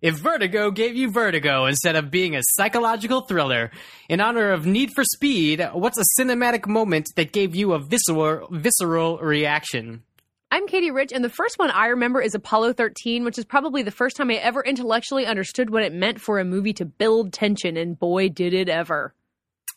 [0.00, 3.72] If Vertigo gave you vertigo instead of being a psychological thriller,
[4.08, 8.46] in honor of Need for Speed, what's a cinematic moment that gave you a visceral,
[8.52, 10.04] visceral reaction?
[10.52, 13.82] I'm Katey Rich, and the first one I remember is Apollo 13, which is probably
[13.82, 17.32] the first time I ever intellectually understood what it meant for a movie to build
[17.32, 19.16] tension, and boy, did it ever.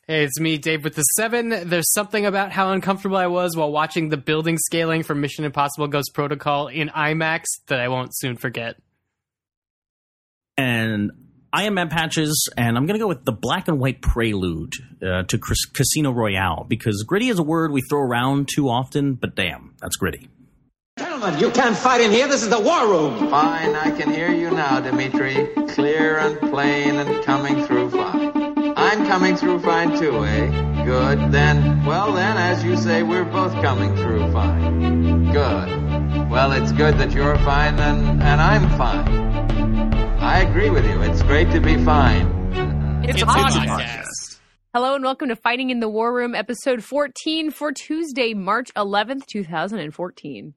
[0.05, 1.49] Hey, it's me, Dave, with the seven.
[1.49, 5.87] There's something about how uncomfortable I was while watching the building scaling from Mission Impossible
[5.87, 8.75] Ghost Protocol in IMAX that I won't soon forget.
[10.57, 11.11] And
[11.53, 14.73] I am Matt Patches, and I'm going to go with the black and white prelude
[15.01, 15.37] uh, to
[15.73, 19.97] Casino Royale because gritty is a word we throw around too often, but damn, that's
[19.97, 20.29] gritty.
[20.97, 22.27] Gentlemen, you can't fight in here.
[22.27, 23.29] This is the war room.
[23.29, 25.47] Fine, I can hear you now, Dimitri.
[25.69, 28.31] Clear and plain and coming through fine.
[28.77, 30.83] I'm coming through fine too, eh?
[30.85, 31.31] Good.
[31.31, 35.31] Then, well, then, as you say, we're both coming through fine.
[35.31, 36.29] Good.
[36.29, 39.60] Well, it's good that you're fine and, and I'm fine.
[40.21, 41.01] I agree with you.
[41.01, 42.27] It's great to be fine.
[43.03, 43.65] It's, It's a a podcast.
[43.65, 44.39] podcast.
[44.73, 49.25] Hello and welcome to Fighting in the War Room, episode 14 for Tuesday, March 11th,
[49.25, 50.53] 2014.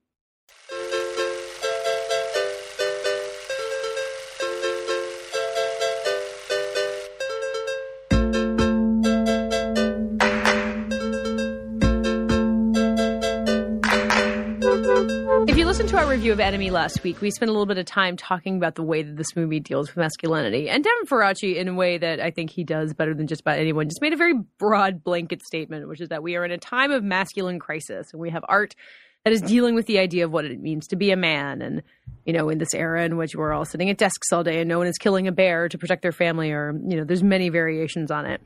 [15.94, 18.56] To our review of Enemy last week, we spent a little bit of time talking
[18.56, 20.68] about the way that this movie deals with masculinity.
[20.68, 23.58] And Devin Faraci, in a way that I think he does better than just about
[23.58, 26.58] anyone, just made a very broad blanket statement, which is that we are in a
[26.58, 28.74] time of masculine crisis and we have art
[29.22, 31.62] that is dealing with the idea of what it means to be a man.
[31.62, 31.80] And,
[32.24, 34.68] you know, in this era in which we're all sitting at desks all day and
[34.68, 37.50] no one is killing a bear to protect their family, or, you know, there's many
[37.50, 38.42] variations on it.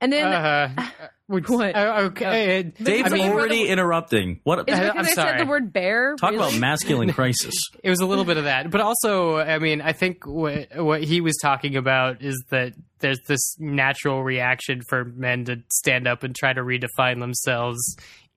[0.00, 0.26] And then.
[0.26, 0.86] Uh,
[1.30, 1.76] What?
[1.76, 2.62] uh, okay.
[2.82, 4.40] Dave's I mean, already interrupting.
[4.44, 4.60] What?
[4.60, 5.38] is I- because I'm I said sorry.
[5.40, 6.16] the word bear?
[6.16, 6.42] Talk Really?
[6.48, 7.52] about masculine crisis.
[7.84, 11.04] It was a little bit of that, but also, I mean, I think what what
[11.04, 16.22] he was talking about is that there's this natural reaction for men to stand up
[16.22, 17.78] and try to redefine themselves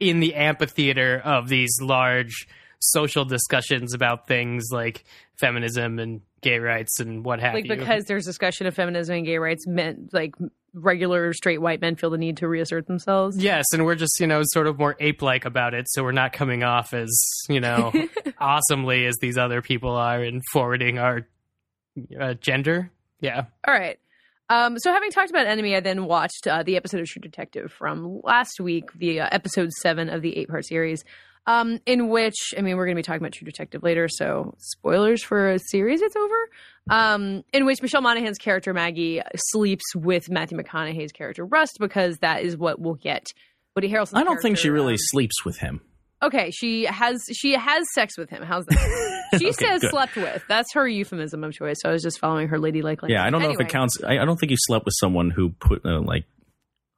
[0.01, 2.45] in the amphitheater of these large
[2.79, 5.05] social discussions about things like
[5.39, 7.75] feminism and gay rights and what have like you.
[7.77, 10.33] because there's discussion of feminism and gay rights men like
[10.73, 14.27] regular straight white men feel the need to reassert themselves Yes, and we're just, you
[14.27, 17.11] know, sort of more ape like about it, so we're not coming off as,
[17.49, 17.91] you know,
[18.39, 21.27] awesomely as these other people are in forwarding our
[22.19, 22.91] uh, gender.
[23.19, 23.45] Yeah.
[23.67, 23.99] all right
[24.49, 27.71] um, so having talked about enemy i then watched uh, the episode of true detective
[27.71, 31.03] from last week the uh, episode 7 of the eight part series
[31.47, 34.53] um, in which i mean we're going to be talking about true detective later so
[34.57, 36.49] spoilers for a series it's over
[36.89, 42.43] um, in which michelle monaghan's character maggie sleeps with matthew mcconaughey's character rust because that
[42.43, 43.25] is what we'll get
[43.75, 45.81] woody harrelson's I don't think she really um, sleeps with him.
[46.23, 48.43] Okay, she has she has sex with him.
[48.43, 49.17] How's that?
[49.39, 49.89] She Okay, says good.
[49.91, 50.43] slept with.
[50.49, 51.77] That's her euphemism of choice.
[51.81, 52.99] So I was just following her ladylike.
[53.07, 54.03] Yeah, I don't know if it counts.
[54.03, 56.25] I, I don't think you slept with someone who put uh, like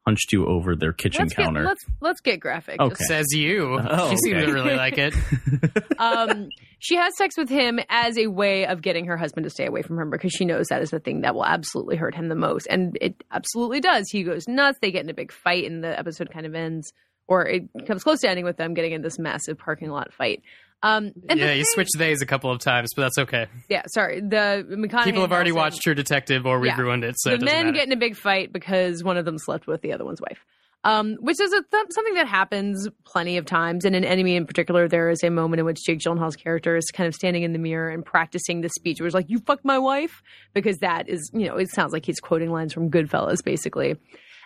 [0.05, 1.63] hunched you over their kitchen Let's get, counter.
[1.63, 2.79] let's let's get graphic.
[2.79, 3.03] Okay.
[3.05, 3.79] Says you.
[3.89, 5.13] Oh, she seems to really like it.
[5.99, 6.49] um,
[6.79, 9.81] she has sex with him as a way of getting her husband to stay away
[9.81, 12.35] from her because she knows that is the thing that will absolutely hurt him the
[12.35, 14.05] most, and it absolutely does.
[14.11, 14.79] He goes nuts.
[14.81, 16.91] They get in a big fight, and the episode kind of ends,
[17.27, 20.41] or it comes close to ending with them getting in this massive parking lot fight.
[20.83, 23.47] Um, and yeah, you thing- switched days a couple of times, but that's okay.
[23.69, 24.19] Yeah, sorry.
[24.19, 26.81] The McConaughey People have already Nelson- watched True Detective or we've Yeah.
[26.81, 27.71] ruined it, so the it men matter.
[27.77, 30.43] get in a big fight because one of them slept with the other one's wife.
[30.85, 33.85] Um, which is a th- something that happens plenty of times.
[33.85, 36.83] And in Enemy in particular, there is a moment in which Jake Gyllenhaal's character is
[36.93, 39.63] kind of standing in the mirror and practicing the speech where it's like, you fucked
[39.63, 40.21] my wife?
[40.53, 43.95] Because that is, you know, it sounds like he's quoting lines from Goodfellas, basically.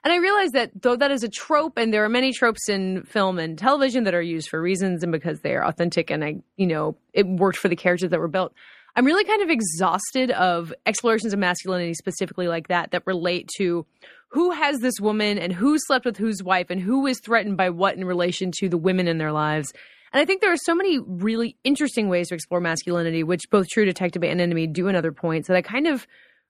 [0.08, 3.04] And I realize that though that is a trope, and there are many tropes in
[3.04, 6.36] film and television that are used for reasons and because they are authentic, and I,
[6.56, 8.54] you know, it worked for the characters that were built.
[8.96, 13.86] I'm really kind of exhausted of explorations of masculinity, specifically like that, that relate to
[14.30, 17.70] who has this woman and who slept with whose wife and who is threatened by
[17.70, 19.74] what in relation to the women in their lives.
[20.14, 23.68] And I think there are so many really interesting ways to explore masculinity, which both
[23.68, 26.08] True Detective and Enemy do in other points, that I kind of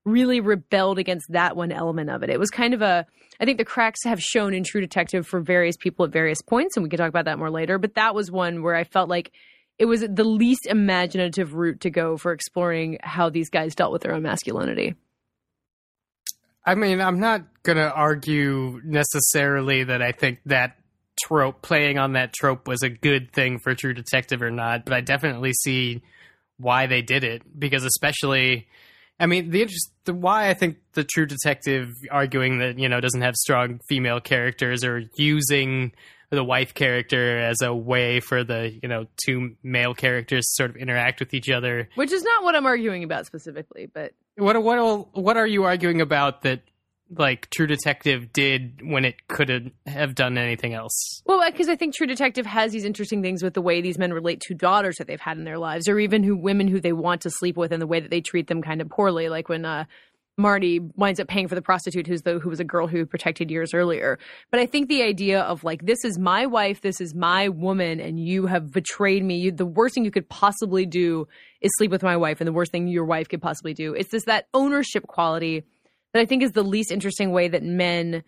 [0.07, 2.30] really rebelled against that one element of it.
[2.30, 3.06] It was kind of a,
[3.39, 6.77] I think the cracks have shown in True Detective for various people at various points,
[6.77, 7.77] and we can talk about that more later.
[7.77, 9.31] But that was one where I felt like
[9.77, 14.01] it was the least imaginative route to go for exploring how these guys dealt with
[14.01, 14.95] their own masculinity.
[16.65, 20.77] I mean, I'm not going to argue necessarily that I think that
[21.21, 24.94] trope, playing on that trope, was a good thing for True Detective or not, but
[24.94, 26.01] I definitely see
[26.57, 28.68] why they did it because, especially,
[29.19, 33.00] I mean, the interest, the why I think the True Detective arguing that you know
[33.00, 35.92] doesn't have strong female characters or using
[36.30, 40.69] the wife character as a way for the you know two male characters to sort
[40.69, 41.90] of interact with each other.
[41.96, 46.02] Which is not what I'm arguing about specifically, but What what what are you arguing
[46.02, 46.62] about that
[47.09, 51.21] like True Detective did when it couldn't have done anything else?
[51.25, 54.13] Well, because I think True Detective has these interesting things with the way these men
[54.13, 56.94] relate to daughters that they've had in their lives, or even who women who they
[56.94, 59.30] want to sleep with, and the way that they treat them kind of poorly.
[59.30, 59.86] Like when uh,
[60.39, 63.50] Marty winds up paying for the prostitute who's the who was a girl who protected
[63.50, 64.19] years earlier.
[64.51, 68.00] But I think the idea of like this is my wife, this is my woman,
[68.00, 69.38] and you have betrayed me.
[69.38, 71.27] You, the worst thing you could possibly do
[71.60, 73.95] is sleep with my wife, and the worst thing your wife could possibly do.
[73.95, 75.63] It's this that ownership quality
[76.13, 78.24] that I think is the least interesting way that men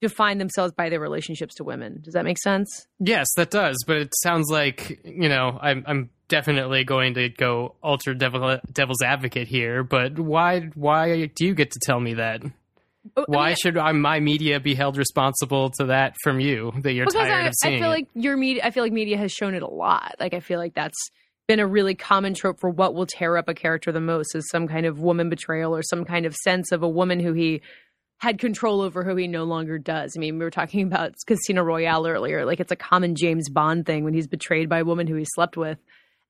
[0.00, 2.00] define themselves by their relationships to women.
[2.02, 2.86] Does that make sense?
[2.98, 3.76] Yes, that does.
[3.86, 9.02] But it sounds like you know I'm I'm definitely going to go ultra devil, devil's
[9.02, 9.84] advocate here.
[9.84, 12.42] But why why do you get to tell me that?
[13.16, 16.72] Oh, I Why mean, should I, my media be held responsible to that from you
[16.82, 17.94] that you're because tired I, of seeing I feel it?
[17.94, 20.14] like your media I feel like media has shown it a lot.
[20.20, 21.10] Like I feel like that's
[21.52, 24.48] been a really common trope for what will tear up a character the most is
[24.48, 27.60] some kind of woman betrayal or some kind of sense of a woman who he
[28.16, 30.14] had control over who he no longer does.
[30.16, 32.46] I mean, we were talking about Casino Royale earlier.
[32.46, 35.26] Like it's a common James Bond thing when he's betrayed by a woman who he
[35.26, 35.76] slept with.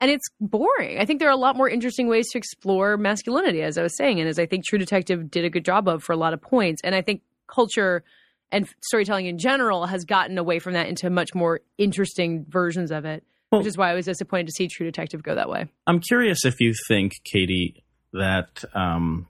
[0.01, 0.99] And it's boring.
[0.99, 3.97] I think there are a lot more interesting ways to explore masculinity, as I was
[3.97, 6.35] saying, and as I think True Detective did a good job of for a lot
[6.35, 6.81] of points.
[6.83, 8.03] And I think culture
[8.51, 13.05] and storytelling in general has gotten away from that into much more interesting versions of
[13.05, 13.23] it,
[13.59, 15.67] Which is why I was disappointed to see True Detective go that way.
[15.87, 17.83] I'm curious if you think, Katey,
[18.13, 19.27] that um,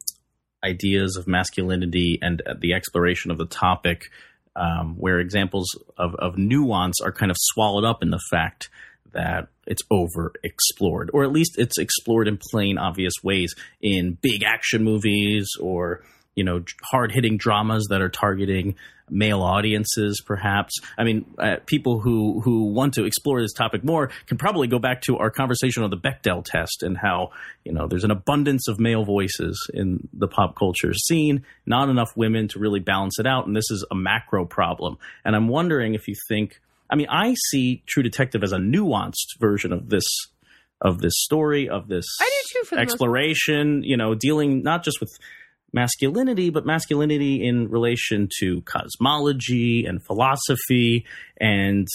[0.64, 4.10] ideas of masculinity and uh, the exploration of the topic,
[4.54, 5.66] um, where examples
[5.96, 8.68] of, of nuance are kind of swallowed up in the fact
[9.12, 14.42] that it's over explored, or at least it's explored in plain, obvious ways in big
[14.44, 18.74] action movies or you know hard hitting dramas that are targeting
[19.10, 20.80] male audiences perhaps.
[20.96, 24.78] I mean uh, people who who want to explore this topic more can probably go
[24.78, 27.30] back to our conversation on the bechdel test and how
[27.64, 32.16] you know there's an abundance of male voices in the pop culture scene not enough
[32.16, 34.96] women to really balance it out and this is a macro problem.
[35.24, 39.38] And i'm wondering if you think i mean i see true detective as a nuanced
[39.38, 40.06] version of this
[40.80, 44.62] of this story of this I do too, for the most exploration you know dealing
[44.62, 45.10] not just with
[45.72, 51.04] masculinity, but masculinity in relation to cosmology and philosophy
[51.38, 51.88] and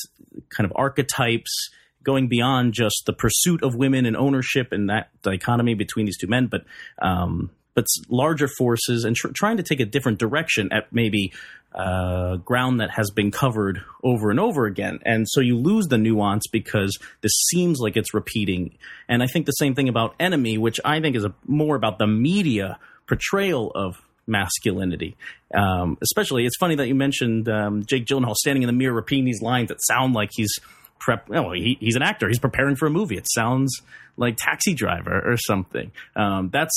[0.49, 1.69] kind of archetypes
[2.03, 6.27] going beyond just the pursuit of women and ownership and that dichotomy between these two
[6.27, 6.61] men, but
[6.99, 11.31] um, but larger forces and tr- trying to take a different direction at maybe
[11.75, 14.97] uh, ground that has been covered over and over again.
[15.05, 18.75] And so you lose the nuance because this seems like it's repeating.
[19.07, 21.99] And I think the same thing about Enemy, which I think is a, more about
[21.99, 25.15] the media portrayal of masculinity.
[25.53, 29.25] Um, especially, it's funny that you mentioned um, Jake Gyllenhaal standing in the mirror repeating
[29.25, 30.51] these lines that sound like he's
[30.99, 31.29] prep.
[31.31, 32.27] Oh, he, he's an actor.
[32.27, 33.17] He's preparing for a movie.
[33.17, 33.81] It sounds
[34.17, 35.91] like Taxi Driver or something.
[36.15, 36.75] Um, that's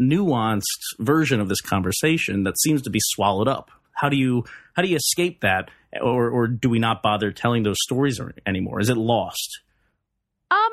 [0.00, 0.62] nuanced
[0.98, 3.70] version of this conversation that seems to be swallowed up.
[3.92, 5.70] How do you how do you escape that,
[6.00, 8.80] or or do we not bother telling those stories anymore?
[8.80, 9.60] Is it lost?
[10.50, 10.70] Um,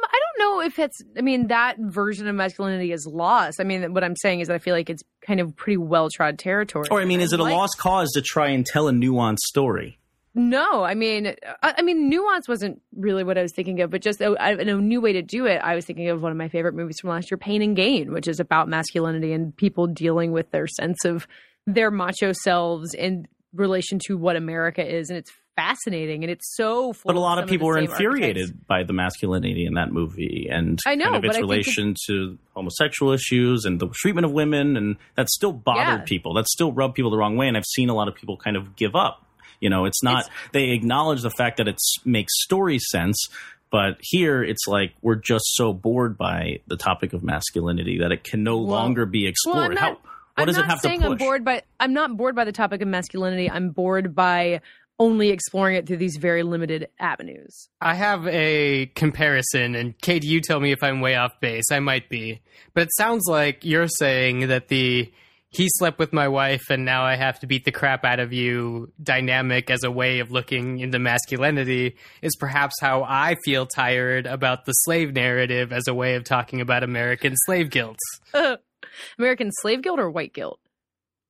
[0.58, 0.98] know if it's.
[1.18, 3.60] I mean, that version of masculinity is lost.
[3.60, 6.10] I mean, what I'm saying is that I feel like it's kind of pretty well
[6.14, 6.88] trod territory.
[6.92, 9.40] Or I mean, is it a like- lost cause to try and tell a nuanced
[9.40, 10.00] story?
[10.40, 11.34] No, I mean,
[11.64, 14.56] I, I mean, nuance wasn't really what I was thinking of, but just oh, a,
[14.56, 15.58] a, a new way to do it.
[15.64, 18.14] I was thinking of one of my favorite movies from last year, Pain and Gain,
[18.14, 21.28] which is about masculinity and people dealing with their sense of
[21.66, 26.94] their macho selves in relation to what America is, and it's fascinating and it's so.
[26.94, 28.66] Full But a lot of people were infuriated archetypes.
[28.68, 33.12] by the masculinity in that movie and I know, kind of its relation to homosexual
[33.12, 36.06] issues and the treatment of women, and that still bothered Yeah.
[36.06, 36.34] people.
[36.36, 38.56] That still rubbed people the wrong way, and I've seen a lot of people kind
[38.56, 39.26] of give up.
[39.60, 43.28] You know, it's not they acknowledge the fact that it makes story sense.
[43.70, 48.24] But here, it's like we're just so bored by the topic of masculinity that it
[48.24, 49.66] can no Well- longer be Well, explored.
[49.66, 50.00] I'm not, How, what
[50.38, 51.64] I'm does not it have saying to I'm bored by.
[51.80, 53.50] I'm not bored by the topic of masculinity.
[53.52, 54.62] I'm bored by
[55.00, 57.70] only exploring it through these very limited avenues.
[57.82, 61.72] I have a comparison, and Kate, you tell me if I'm way off base.
[61.72, 62.42] I might be,
[62.74, 65.12] but it sounds like you're saying that the
[65.50, 68.34] he slept with my wife and now I have to beat the crap out of
[68.34, 74.26] you dynamic as a way of looking into masculinity is perhaps how I feel tired
[74.28, 77.98] about the slave narrative as a way of talking about American slave guilt.
[79.18, 80.60] American slave guilt or white guilt?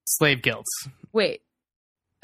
[0.06, 0.66] Slave guilt.
[1.14, 1.42] Wait,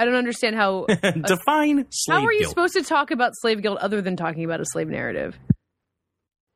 [0.04, 0.86] I don't understand how.
[1.04, 2.50] Uh, Define slave how are you guilt.
[2.52, 5.38] supposed to talk about slave guilt other than talking about a slave narrative?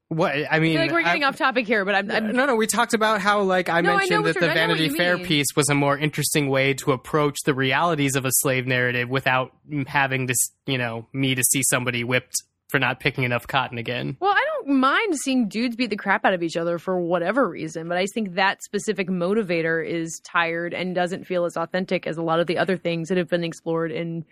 [0.09, 2.31] What I I mean, feel like we're getting I- off topic here, but I'm, I'm
[2.31, 2.55] no, no.
[2.55, 5.25] We talked about how, like, I No, mentioned what that the I Vanity Fair mean.
[5.25, 9.51] piece was a more interesting way to approach the realities of a slave narrative without
[9.85, 12.35] having to, s- you know, me to see somebody whipped
[12.69, 14.15] for not picking enough cotton again.
[14.21, 17.47] Well, I don't mind seeing dudes beat the crap out of each other for whatever
[17.49, 22.17] reason, but I think that specific motivator is tired and doesn't feel as authentic as
[22.17, 24.25] a lot of the other things that have been explored in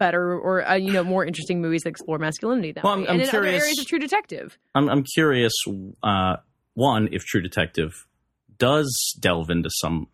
[0.00, 3.08] better or uh, you know more interesting movies that explore masculinity that Well, I'm- way.
[3.08, 4.58] I'm and in other curious- areas of True Detective.
[4.74, 5.52] I'm, I'm curious.
[6.02, 6.36] Uh,
[6.74, 8.06] one, if True Detective
[8.58, 10.08] does delve into some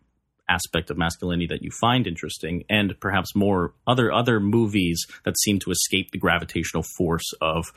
[0.47, 5.57] aspect of masculinity that you find interesting, and perhaps more other other movies that seem
[5.59, 7.71] to escape the gravitational force of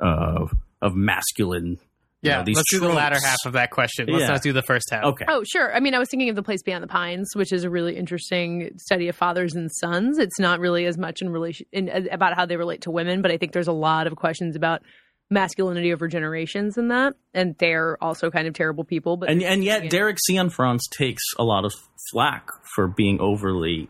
[0.00, 0.46] uh,
[0.82, 1.78] of masculine.
[2.22, 4.06] you Yeah, know, let's do the latter half of that question.
[4.08, 4.28] Let's Yeah.
[4.28, 5.04] not do the first half.
[5.04, 5.24] Okay.
[5.28, 5.74] Oh, sure.
[5.74, 7.96] I mean, I was thinking of The Place Beyond the Pines, which is a really
[7.96, 10.18] interesting study of fathers and sons.
[10.18, 13.30] It's not really as much in relation in, about how they relate to women, but
[13.30, 14.82] I think there's a lot of questions about
[15.30, 19.16] masculinity over generations in that, and they're also kind of terrible people.
[19.16, 19.88] But and and yet Yeah.
[19.90, 21.72] Derek Cianfrance takes a lot of
[22.12, 23.88] flack for being overly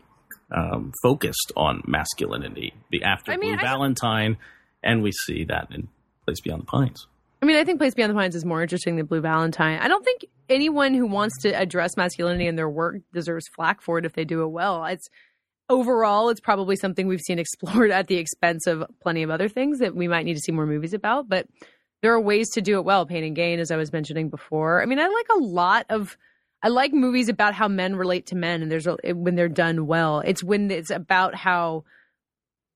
[0.55, 2.73] um, focused on masculinity.
[2.91, 4.37] The after I mean, Blue I- Valentine,
[4.83, 5.87] and we see that in
[6.25, 7.07] Place Beyond the Pines.
[7.41, 9.79] I mean, I think Place Beyond the Pines is more interesting than Blue Valentine.
[9.79, 13.97] I don't think anyone who wants to address masculinity in their work deserves flack for
[13.97, 14.85] it if they do it well.
[14.85, 15.09] It's
[15.69, 19.79] overall, it's probably something we've seen explored at the expense of plenty of other things
[19.79, 21.27] that we might need to see more movies about.
[21.27, 21.47] But
[22.01, 23.05] there are ways to do it well.
[23.05, 24.81] Pain and Gain, as I was mentioning before.
[24.81, 26.17] I mean, I like a lot of.
[26.63, 30.19] I like movies about how men relate to men, and there's when they're done well.
[30.19, 31.85] It's when it's about how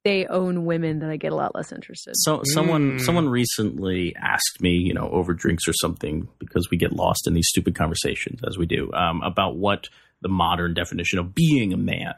[0.06, 2.14] they own women that I get a lot less interested.
[2.20, 3.02] So someone Mm.
[3.02, 7.34] someone recently asked me, you know, over drinks or something, because we get lost in
[7.34, 9.90] these stupid conversations as we do, um, about what
[10.22, 12.14] the modern definition of being a man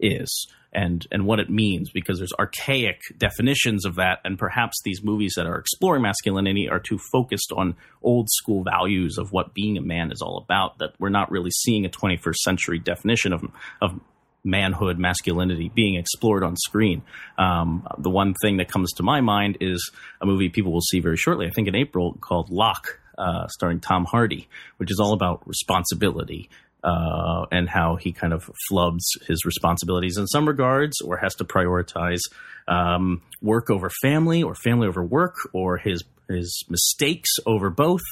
[0.00, 5.04] is and and what it means because there's archaic definitions of that and perhaps these
[5.04, 9.78] movies that are exploring masculinity are too focused on old school values of what being
[9.78, 13.44] a man is all about that we're not really seeing a 21st century definition of
[13.80, 14.00] of
[14.44, 17.02] manhood, masculinity being explored on screen.
[17.38, 21.00] Um, the one thing that comes to my mind is a movie people will see
[21.00, 25.12] very shortly, I think in April, called Locke, uh, starring Tom Hardy, which is all
[25.12, 26.50] about responsibility.
[26.82, 31.42] Uh, and how he kind of flubs his responsibilities in some regards, or has to
[31.42, 32.20] prioritize
[32.68, 38.02] um, work over family, or family over work, or his his mistakes over both.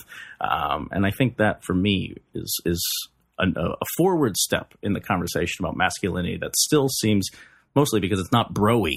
[0.41, 2.83] Um, and I think that for me is is
[3.39, 7.29] a, a forward step in the conversation about masculinity that still seems
[7.75, 8.91] mostly because it's not broy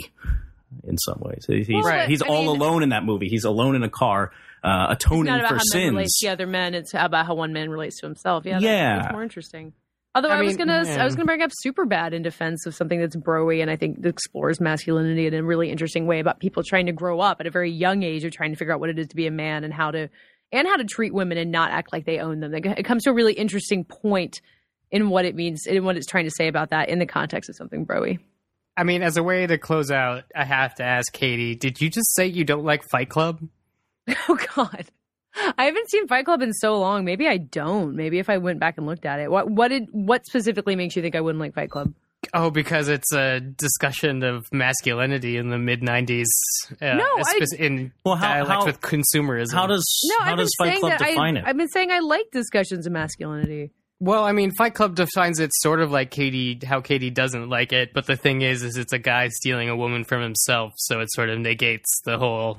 [0.88, 1.46] in some ways.
[1.48, 3.28] He's Well, he's I all mean- alone in that movie.
[3.30, 4.32] He's alone in a car,
[4.64, 5.92] uh, atoning It's not about for how men sins.
[5.92, 6.74] relate to other men.
[6.74, 8.46] It's about how one man relates to himself.
[8.46, 9.00] Yeah, Yeah.
[9.00, 9.74] that's more interesting.
[10.14, 11.02] Although I I, was gonna, yeah.
[11.02, 14.06] I was gonna bring up Superbad in defense of something that's broy and I think
[14.06, 17.52] explores masculinity in a really interesting way about people trying to grow up at a
[17.52, 19.66] very young age or trying to figure out what it is to be a man
[19.66, 20.10] and how to
[20.56, 22.54] and how to treat women and not act like they own them.
[22.54, 24.42] It comes to a really interesting point
[24.90, 27.50] in what it means in what it's trying to say about that in the context
[27.50, 28.18] of something broy.
[28.78, 31.90] I mean, as a way to close out, I have to ask Katey: Did you
[31.90, 33.42] just say you don't like Fight Club?
[34.30, 34.86] Oh God.
[35.58, 37.04] I haven't seen Fight Club in so long.
[37.04, 37.96] Maybe I don't.
[37.96, 39.30] Maybe if I went back and looked at it.
[39.30, 41.94] What what did what specifically makes you think I wouldn't like Fight Club?
[42.34, 46.26] Oh, because it's a discussion of masculinity in the mid '90s.
[46.82, 49.54] Uh, No, I, in well, how, dialect how, with consumerism.
[49.54, 51.46] How does no, how I've does been Fight saying Club that define I, it?
[51.48, 53.72] I've been saying I like discussions of masculinity.
[54.00, 57.72] Well, I mean, Fight Club defines it sort of like Katey, how Katey doesn't like
[57.72, 57.94] it.
[57.94, 61.08] But the thing is, is it's a guy stealing a woman from himself, so it
[61.12, 62.58] sort of negates the whole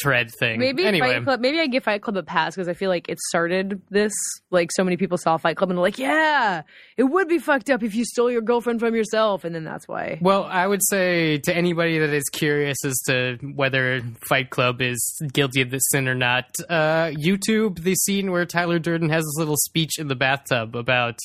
[0.00, 0.58] tread thing.
[0.58, 1.40] Maybe anyway, Fight Club.
[1.40, 4.12] Maybe I give Fight Club a pass because I feel like it started this.
[4.50, 6.62] Like so many people saw Fight Club and they're like, "Yeah,
[6.96, 9.86] it would be fucked up if you stole your girlfriend from yourself," and then that's
[9.86, 10.18] why.
[10.20, 15.20] Well, I would say to anybody that is curious as to whether Fight Club is
[15.32, 19.36] guilty of this sin or not, uh, YouTube the scene where Tyler Durden has this
[19.36, 21.18] little speech in the bathtub about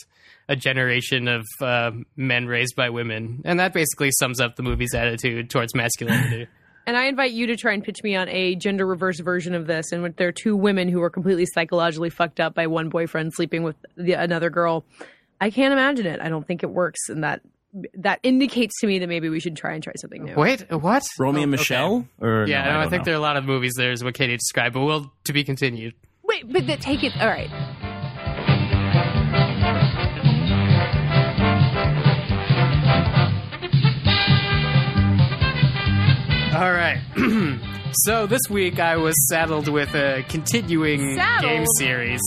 [0.48, 4.94] a generation of uh, men raised by women, and that basically sums up the movie's
[4.94, 6.48] attitude towards masculinity.
[6.88, 9.66] And I invite you to try and pitch me on a gender reverse version of
[9.68, 12.90] this, in which there are two women who are completely psychologically fucked up by one
[12.90, 14.86] boyfriend sleeping with the, another girl.
[15.42, 16.20] I can't imagine it.
[16.22, 17.42] I don't think it works, and that
[17.96, 20.36] that indicates to me that maybe we should try and try something new.
[20.36, 21.06] Wait, what?
[21.20, 21.60] Romeo Oh, and okay.
[21.60, 22.08] Michelle?
[22.22, 23.06] Or Yeah, no, no, I, don't think know.
[23.06, 25.44] there are a lot of movies there, is what Katey described, but we'll to be
[25.44, 25.94] continued.
[26.24, 27.12] Wait, but th- take it.
[27.20, 27.50] All right.
[36.56, 37.02] All right.
[38.06, 41.52] so this week I was saddled with a continuing Saddled?
[41.52, 42.22] game series.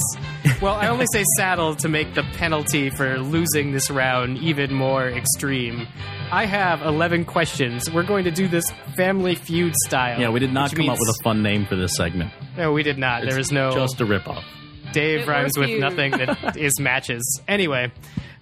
[0.60, 5.08] Well, I only say saddled to make the penalty for losing this round even more
[5.08, 5.86] extreme.
[6.30, 7.90] I have 11 questions.
[7.90, 10.20] We're going to do this Family Feud style.
[10.20, 12.30] Yeah, we did not which come up means- with a fun name for this segment.
[12.56, 13.22] No, we did not.
[13.24, 13.70] there was no.
[13.70, 14.42] just a ripoff.
[14.92, 15.80] Dave It rhymes were with feud.
[15.80, 17.40] nothing that is matches.
[17.48, 17.92] Anyway,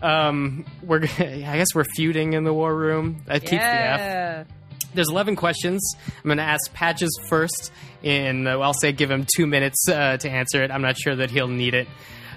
[0.03, 1.01] um, we're.
[1.01, 1.13] g-
[1.45, 3.23] I guess we're feuding in the war room.
[3.27, 4.47] That keeps the F.
[4.97, 5.95] There's 11 questions.
[6.07, 7.71] I'm going to ask Patches first.
[8.03, 10.71] and I'll say give him two minutes uh, to answer it.
[10.71, 11.87] I'm not sure that he'll need it.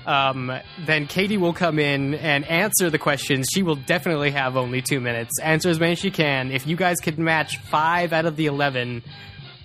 [0.06, 0.52] Um,
[0.86, 3.48] then Katey will come in and answer the questions.
[3.54, 5.40] She will definitely have only two minutes.
[5.40, 6.52] Answer as many as she can.
[6.52, 9.04] If you guys can match five out of the 11,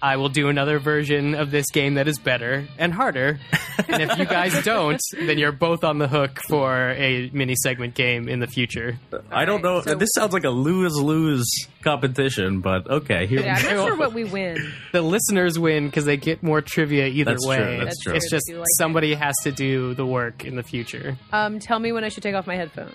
[0.05, 3.41] I will do another version of this game that is better and harder.
[3.89, 7.95] and if you guys don't, then you're both on the hook for a mini segment
[7.95, 8.99] game in the future.
[9.31, 9.81] I don't know.
[9.81, 11.47] so- this sounds like a lose lose
[11.83, 13.27] competition, but okay.
[13.27, 14.59] Here Yeah, I'm we not sure what we win.
[14.93, 17.57] the listeners win because they get more trivia either That's way.
[17.57, 18.15] true, that's That's true.
[18.15, 21.17] It's just I do like somebody has to do the work in the future.
[21.33, 22.95] Um, tell me when I should take off my headphones.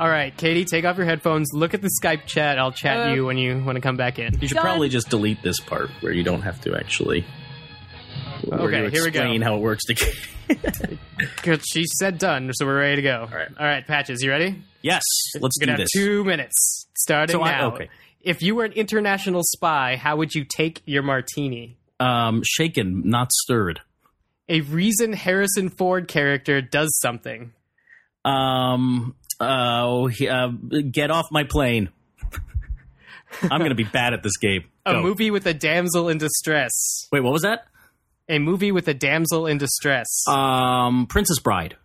[0.00, 1.48] All right, Katey, take off your headphones.
[1.52, 2.58] Look at the Skype chat.
[2.58, 4.38] I'll chat Uh, you when you want to come back in.
[4.40, 4.64] You should Done.
[4.64, 7.24] probably just delete this part where you don't have to actually.
[8.50, 9.20] Okay, here we go.
[9.20, 9.94] explain how it works to.
[11.70, 13.20] She said done, so we're ready to go.
[13.30, 13.48] All right.
[13.58, 14.62] All right, Patches, you ready?
[14.82, 15.02] yes,
[15.40, 15.90] let's You're do gonna this.
[15.94, 17.74] have two minutes starting So I- now.
[17.74, 17.90] okay.
[18.20, 21.76] If you were an international spy, how would you take your martini?
[22.00, 23.80] Um, shaken, not stirred.
[24.48, 27.52] A reason Harrison Ford character does something.
[28.24, 30.48] Um, uh, he- uh,
[30.90, 31.90] get off my plane.
[33.42, 34.64] I'm gonna be bad at this game.
[34.86, 35.02] A Go.
[35.02, 37.06] movie with a damsel in distress.
[37.12, 37.66] Wait, what was that?
[38.28, 40.06] A movie with a damsel in distress.
[40.28, 41.76] Um, Princess Bride.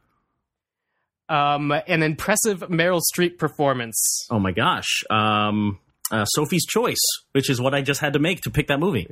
[1.29, 4.27] um, an impressive Meryl Streep performance.
[4.29, 5.03] Oh my gosh.
[5.09, 5.79] Um,
[6.11, 9.07] uh, Sophie's Choice, which is what I just had to make to pick that movie.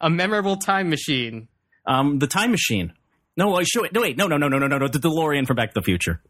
[0.00, 1.48] A memorable time machine.
[1.84, 2.92] Um, The Time Machine.
[3.36, 3.92] No, I should.
[3.92, 4.88] No, wait, no, no, no, no, no, no, no.
[4.88, 6.22] The DeLorean from Back to the Future.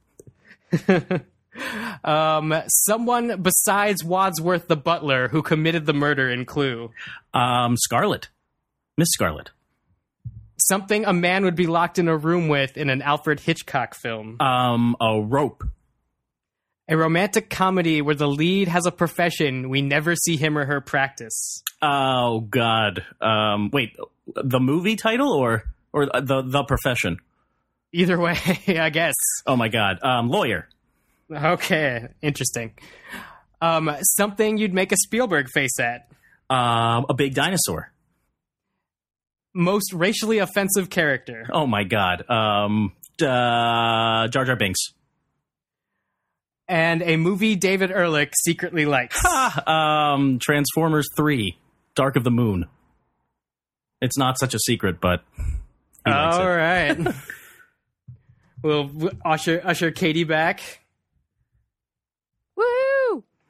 [2.05, 6.91] Um, someone besides Wadsworth the butler who committed the murder in Clue.
[7.35, 8.29] Um, Scarlet.
[8.97, 9.51] Miss Scarlet.
[10.59, 14.41] Something a man would be locked in a room with in an Alfred Hitchcock film.
[14.41, 15.65] Um, a rope.
[16.89, 20.81] A romantic comedy where the lead has a profession we never see him or her
[20.81, 21.63] practice.
[21.81, 23.05] Oh God.
[23.21, 27.19] Um, wait, the movie title or or the the profession?
[27.93, 28.37] Either way,
[28.69, 29.15] I guess.
[29.47, 29.99] Oh my God.
[30.03, 30.69] Um, lawyer.
[31.33, 32.73] Okay, interesting.
[33.61, 36.09] Um, something you'd make a Spielberg face at.
[36.51, 37.92] Um, a big dinosaur.
[39.55, 41.47] Most racially offensive character.
[41.53, 42.29] Oh my God.
[42.29, 44.81] Um, uh, Jar Jar Binks.
[46.68, 49.18] And a movie David Ehrlich secretly likes.
[49.21, 50.14] Ha!
[50.14, 51.59] Um, Transformers Three.
[51.95, 52.66] Dark of the Moon.
[54.01, 55.23] It's not such a secret, but
[56.07, 56.99] he All right.
[58.62, 58.90] we'll
[59.25, 60.81] usher usher Katey back.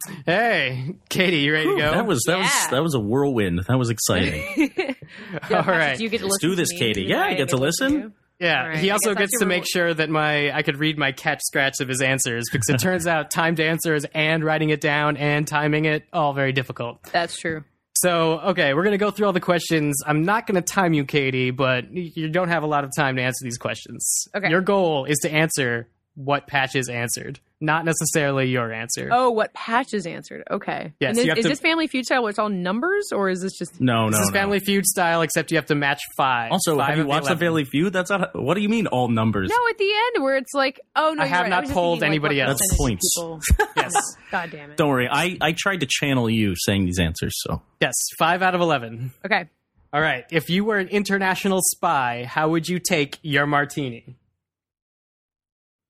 [0.09, 0.15] Woo!
[0.27, 1.91] Hey, Katey, you ready to go?
[1.93, 3.65] That was that was that was a whirlwind.
[3.69, 4.45] That was exciting.
[5.51, 5.97] all right.
[5.97, 6.77] Do you get to Let's do this, to?
[6.77, 7.09] Katey.
[7.09, 7.93] Yeah, I I get to listen.
[7.93, 8.12] you?
[8.38, 11.12] yeah, all right, he also gets to make sure that my I could read my
[11.12, 15.17] catch scratch of his answers because it turns out timed answers and writing it down
[15.17, 17.03] and timing it all very difficult.
[17.12, 17.65] That's true.
[17.95, 20.03] So, okay, we're going to go through all the questions.
[20.05, 23.15] I'm not going to time you, Katey, but you don't have a lot of time
[23.17, 24.27] to answer these questions.
[24.35, 24.49] Okay.
[24.49, 29.09] Your goal is to answer what Patches answered, not necessarily your answer.
[29.11, 30.42] Oh, what patches answered?
[30.51, 30.92] Okay.
[31.01, 33.12] Yes, And is, you have is to- this Family Feud style where it's all numbers,
[33.12, 33.81] or is this just?
[33.81, 34.33] No, no, this is no.
[34.33, 36.53] Family Feud style, except you have to match five.
[36.53, 37.46] Also, Five have you watched the 11.
[37.46, 37.92] Family Feud?
[37.92, 38.35] That's not.
[38.35, 39.48] What do you mean all numbers?
[39.48, 41.48] No, at the end where it's like, oh no, I have right.
[41.51, 42.61] not was just polled thinking, anybody what else.
[42.61, 43.16] That's points.
[43.77, 43.94] Yes.
[44.31, 44.77] God damn it.
[44.77, 45.09] Don't worry.
[45.11, 47.33] I I tried to channel you saying these answers.
[47.37, 49.12] So Yes, five out of 11.
[49.25, 49.48] Okay.
[49.92, 50.25] All right.
[50.31, 54.16] If you were an international spy, how would you take your martini?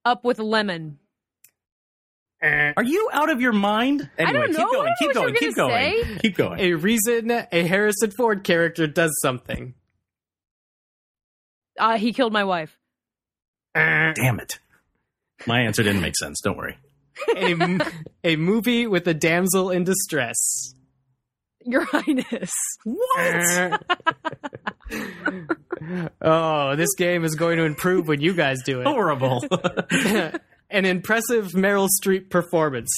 [0.05, 0.99] Up with lemon.
[2.43, 4.11] Are you out of your mind?
[4.19, 4.67] Anyway, don't keep know.
[4.69, 4.85] I going.
[4.87, 5.33] don't Keep know going.
[5.33, 6.03] what Keep you're going.
[6.07, 6.61] gonna Keep going.
[6.61, 9.75] A reason a Harrison Ford character does something.
[11.79, 12.77] Uh, he killed my wife.
[13.75, 14.59] Damn it.
[15.47, 16.41] My answer didn't make sense.
[16.43, 16.79] Don't worry.
[18.25, 20.75] A movie with a damsel in distress.
[21.65, 22.51] Your Highness.
[22.85, 23.83] What?
[26.23, 28.87] oh, this game is going to improve when you guys do it.
[28.87, 29.45] Horrible.
[30.73, 32.91] An impressive Meryl Streep performance.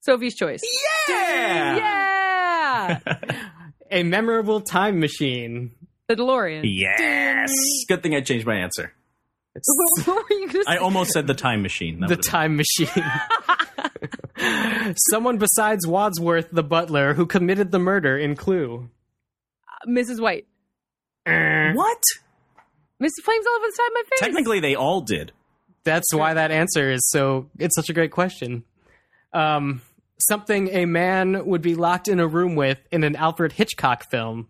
[0.00, 0.60] Sophie's Choice.
[1.08, 1.76] yeah.
[1.76, 2.98] Yeah.
[3.92, 5.70] A memorable time machine.
[6.08, 6.62] the DeLorean.
[6.64, 7.50] Yes.
[7.88, 8.92] Good thing I changed my answer.
[10.06, 12.00] what were you gonna I almost said the time machine.
[12.00, 12.88] That the would've- time machine.
[15.10, 18.88] Someone besides Wadsworth, the butler, who committed the murder in Clue.
[19.86, 20.20] Mrs.
[20.20, 20.46] White.
[21.26, 21.72] Eh.
[21.74, 22.02] What?
[23.00, 23.22] Mrs.
[23.24, 24.18] Flames all over the side of my face.
[24.20, 25.32] Technically, they all did.
[25.84, 27.50] That's why that answer is so.
[27.58, 28.64] It's such a great question.
[29.32, 29.82] Um,
[30.18, 34.48] something a man would be locked in a room with in an Alfred Hitchcock film.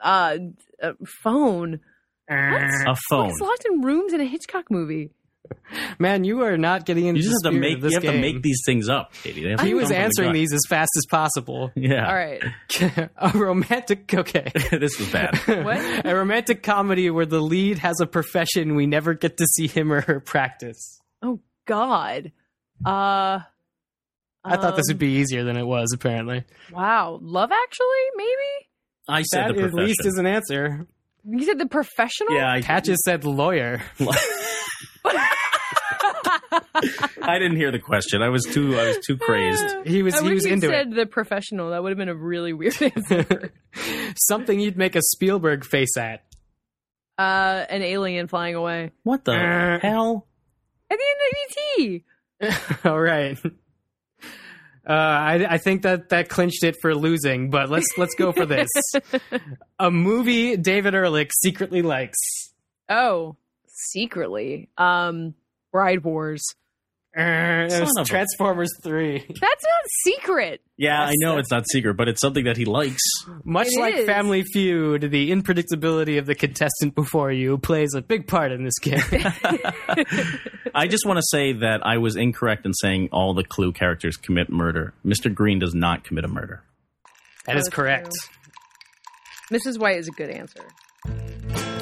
[0.00, 0.38] Uh,
[0.82, 1.80] uh phone.
[2.28, 2.62] What?
[2.86, 3.28] A phone.
[3.28, 5.10] He's locked in rooms in a Hitchcock movie.
[5.98, 8.20] Man, you are not getting into You just the have to make you have to
[8.20, 9.42] make these things up, Katey.
[9.42, 11.72] They have to He was come the answering these as fast as possible.
[11.74, 12.06] Yeah.
[12.08, 12.42] All right.
[13.16, 14.50] a romantic okay.
[14.70, 15.36] this is bad.
[15.46, 16.06] What?
[16.06, 19.92] a romantic comedy where the lead has a profession we never get to see him
[19.92, 21.00] or her practice.
[21.22, 22.32] Oh God.
[22.84, 23.40] Uh.
[24.48, 25.90] I thought this um, would be easier than it was.
[25.92, 27.18] Apparently, Wow.
[27.20, 28.68] Love Actually, maybe.
[29.08, 29.86] I said that the at profession.
[29.86, 30.86] least is an answer.
[31.28, 32.34] You said the professional.
[32.34, 33.82] yeah, I, Patches said lawyer.
[37.22, 38.22] I didn't hear the question.
[38.22, 39.64] I was too I was too crazed.
[39.86, 41.70] He was I he was you into said the professional.
[41.70, 43.52] That would have been a really weird answer.
[44.16, 46.24] Something you'd make a Spielberg face at.
[47.18, 49.78] uh, an alien flying away What the Uh.
[49.80, 50.26] hell?
[50.90, 51.04] at the
[51.80, 52.84] end of ET.
[52.84, 53.36] All right.
[54.88, 58.46] Uh, I, I think that that clinched it for losing, but let's let's go for
[58.46, 58.68] this.
[59.80, 62.18] a movie David Ehrlich secretly likes.
[62.88, 63.36] Oh,
[63.92, 64.68] secretly.
[64.78, 65.34] Um,
[65.72, 66.42] Bride Wars.
[67.18, 67.22] Uh,
[67.70, 69.18] it was of a- Transformers Three.
[69.40, 70.60] That's not secret.
[70.76, 73.00] Yeah, I That's- know it's not secret, but it's something that he likes.
[73.42, 74.06] Much It like is.
[74.06, 78.78] Family Feud, the unpredictability of the contestant before you plays a big part in this
[78.80, 79.00] game.
[80.74, 84.18] I just want to say that I was incorrect in saying all the Clue characters
[84.18, 84.92] commit murder.
[85.02, 85.32] Mr.
[85.34, 86.62] Green does not commit a murder.
[87.46, 88.12] that is That's correct.
[89.50, 89.78] Mrs.
[89.78, 91.75] White is a good answer.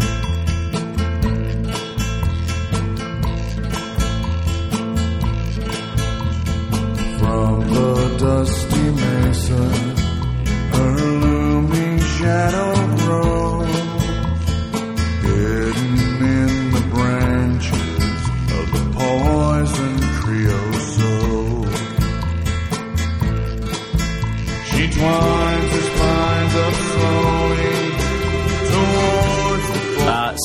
[7.69, 9.63] The dusty mesa,
[10.75, 13.75] her looming shadow grows,
[15.23, 15.95] hidden
[16.39, 18.21] in the branches
[18.59, 20.05] of the poison.
[24.75, 25.64] She twines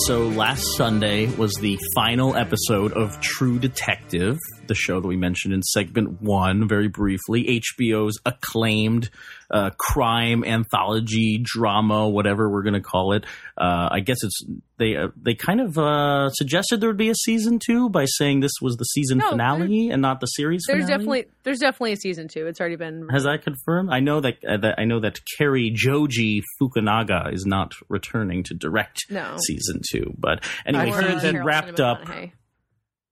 [0.09, 5.53] so last Sunday was the final episode of True Detective, the show that we mentioned
[5.53, 7.61] in segment one very briefly.
[7.79, 9.11] HBO's acclaimed
[9.51, 13.25] uh, crime anthology drama, whatever we're going to call it.
[13.57, 14.43] Uh, I guess it's
[14.77, 18.39] they uh, they kind of uh, suggested there would be a season two by saying
[18.39, 20.63] this was the season No, finale and not the series.
[20.67, 20.97] There's finale.
[20.97, 22.47] definitely there's definitely a season two.
[22.47, 23.09] It's already been.
[23.09, 23.89] Has that confirmed?
[23.91, 28.53] I know that, uh, that I know that Cary Joji Fukunaga is not returning to
[28.53, 29.35] direct No.
[29.45, 30.13] season two.
[30.17, 31.99] But anyway, I've heard he, that he wrapped up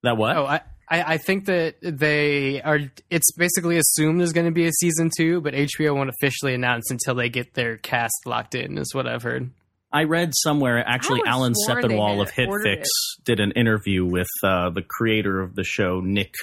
[0.04, 0.38] that what?
[0.38, 2.80] Oh, I, I, I think that they are.
[3.10, 6.90] It's basically assumed there's going to be a season two, but HBO won't officially announce
[6.92, 8.78] until they get their cast locked in.
[8.78, 9.52] Is what I've heard.
[9.92, 12.86] I read somewhere actually Alan sworn Sepinwall of HitFix
[13.24, 16.34] did an interview with uh, the creator of the show, Nic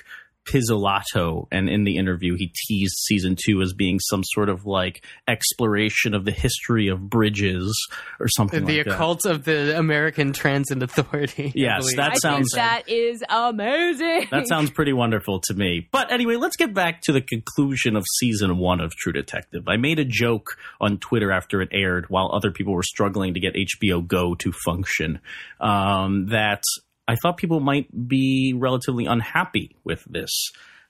[0.46, 5.04] Pizzolatto, and in the interview he teased season two as being some sort of like
[5.26, 7.74] exploration of the history of bridges
[8.20, 8.94] or something the like that.
[8.94, 11.52] occult of the American Transit Authority.
[11.54, 11.96] Yes, believe.
[11.96, 14.28] that I sounds- think that is amazing.
[14.30, 15.88] That sounds pretty wonderful to me.
[15.90, 19.68] But anyway, let's get back to the conclusion of season one of True Detective.
[19.68, 23.40] I made a joke on Twitter after it aired while other people were struggling to
[23.40, 25.20] get HBO Go to function
[25.60, 26.62] um, that
[27.06, 30.30] I thought people might be relatively unhappy with this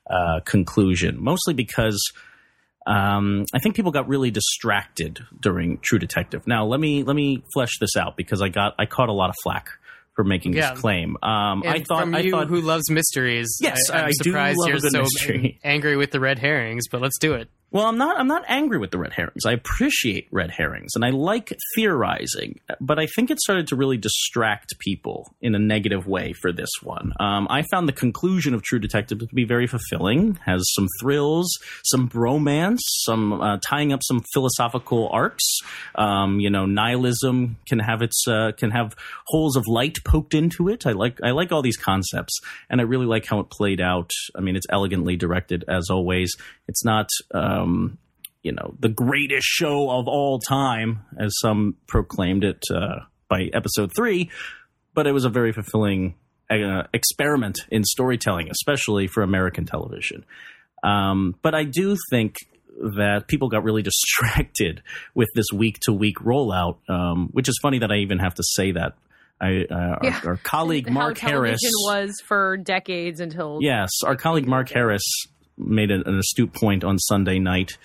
[0.08, 2.00] uh, conclusion, mostly because.
[2.86, 6.46] Um, I think people got really distracted during True Detective.
[6.46, 9.30] Now, let me let me flesh this out because I got I caught a lot
[9.30, 9.70] of flack
[10.14, 10.72] for making Yeah.
[10.72, 11.16] this claim.
[11.22, 13.56] Um, I thought from I thought who loves mysteries.
[13.60, 15.58] Yes, I, am surprised you're so mystery.
[15.64, 17.48] angry with the red herrings, but let's do it.
[17.74, 18.20] Well, I'm not.
[18.20, 19.44] I'm not angry with the red herrings.
[19.44, 22.60] I appreciate red herrings, and I like theorizing.
[22.80, 26.70] But I think it started to really distract people in a negative way for this
[26.84, 27.12] one.
[27.18, 30.38] Um, I found the conclusion of True Detective to be very fulfilling.
[30.46, 31.50] Has some thrills,
[31.84, 35.58] some bromance, some uh, tying up some philosophical arcs.
[35.96, 38.94] Um, you know, nihilism can have its uh, can have
[39.26, 40.86] holes of light poked into it.
[40.86, 42.38] I like I like all these concepts,
[42.70, 44.12] and I really like how it played out.
[44.36, 46.36] I mean, it's elegantly directed as always.
[46.66, 47.08] It's not,
[47.64, 47.98] um,
[48.42, 53.90] you know, the greatest show of all time, as some proclaimed it uh, by episode
[53.96, 54.30] three,
[54.94, 56.14] but it was a very fulfilling
[56.50, 60.24] uh, experiment in storytelling, especially for American television.
[60.82, 62.36] Um, but I do think
[62.76, 64.82] that people got really distracted
[65.14, 68.42] with this week to week rollout, um, which is funny that I even have to
[68.42, 68.92] say that.
[69.40, 70.20] I, uh, Yeah.
[70.24, 71.60] our, our colleague Mark Harris.
[71.62, 75.02] was for decades until Yes, our colleague Mark Harris
[75.56, 77.78] made an, an astute point on Sunday night,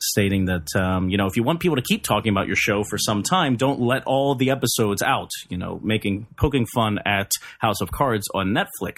[0.00, 2.84] stating that um, you know if you want people to keep talking about your show
[2.84, 5.30] for some time, don't let all the episodes out.
[5.48, 8.96] You know, making poking fun at House of Cards on Netflix,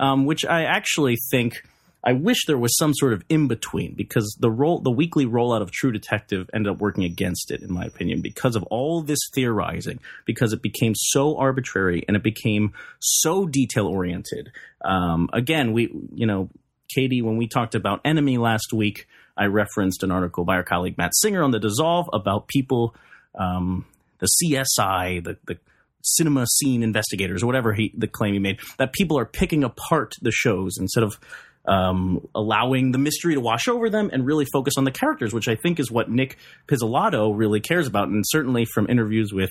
[0.00, 1.62] um, which I actually think
[2.04, 5.62] I wish there was some sort of in between because the roll, the weekly rollout
[5.62, 9.20] of True Detective ended up working against it, in my opinion, because of all this
[9.32, 14.50] theorizing, because it became so arbitrary and it became so detail oriented.
[14.84, 16.50] Um, again, we, you know,
[16.96, 20.98] Katey, when we talked about Enemy last week, I referenced an article by our colleague
[20.98, 22.94] Matt Singer on the Dissolve about people,
[23.34, 23.86] um,
[24.18, 25.58] the CSI, the, the
[26.02, 30.14] cinema scene investigators, or whatever he, the claim he made, that people are picking apart
[30.20, 31.18] the shows instead of
[31.64, 35.48] um, allowing the mystery to wash over them and really focus on the characters, which
[35.48, 38.08] I think is what Nic Pizzolatto really cares about.
[38.08, 39.50] And certainly from interviews with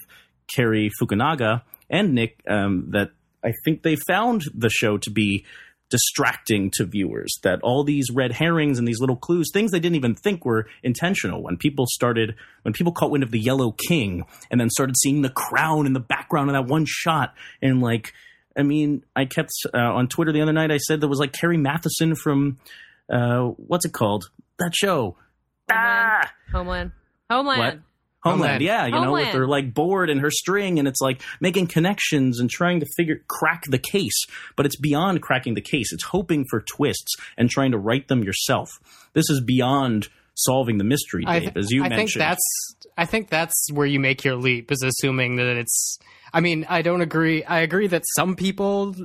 [0.53, 3.11] Cary Fukunaga and Nic, um, that
[3.43, 5.45] I think they found the show to be
[5.91, 9.95] distracting to viewers that all these red herrings and these little clues things they didn't
[9.95, 14.25] even think were intentional when people started when people caught wind of the yellow king
[14.49, 18.13] and then started seeing the crown in the background of that one shot and like
[18.57, 21.33] i mean i kept uh, on twitter the other night i said there was like
[21.33, 22.57] carrie mathison from
[23.11, 25.15] uh, what's it called that show
[26.51, 26.91] Homeland.
[27.29, 27.59] Homeland.
[27.59, 27.83] Homeland.
[28.21, 28.31] What?
[28.31, 28.61] Homeland, Homeland.
[28.63, 29.37] yeah, you know, with Homeland.
[29.37, 33.21] her like board and her string, and it's like making connections and trying to figure
[33.27, 34.25] crack the case.
[34.55, 35.91] But it's beyond cracking the case.
[35.91, 38.69] It's hoping for twists and trying to write them yourself.
[39.13, 42.09] This is beyond solving the mystery, I, Dave, th- as you I mentioned.
[42.09, 45.97] think that's I think that's where you make your leap is assuming that it's
[46.33, 47.43] I mean, I don't agree.
[47.43, 48.95] I agree that some people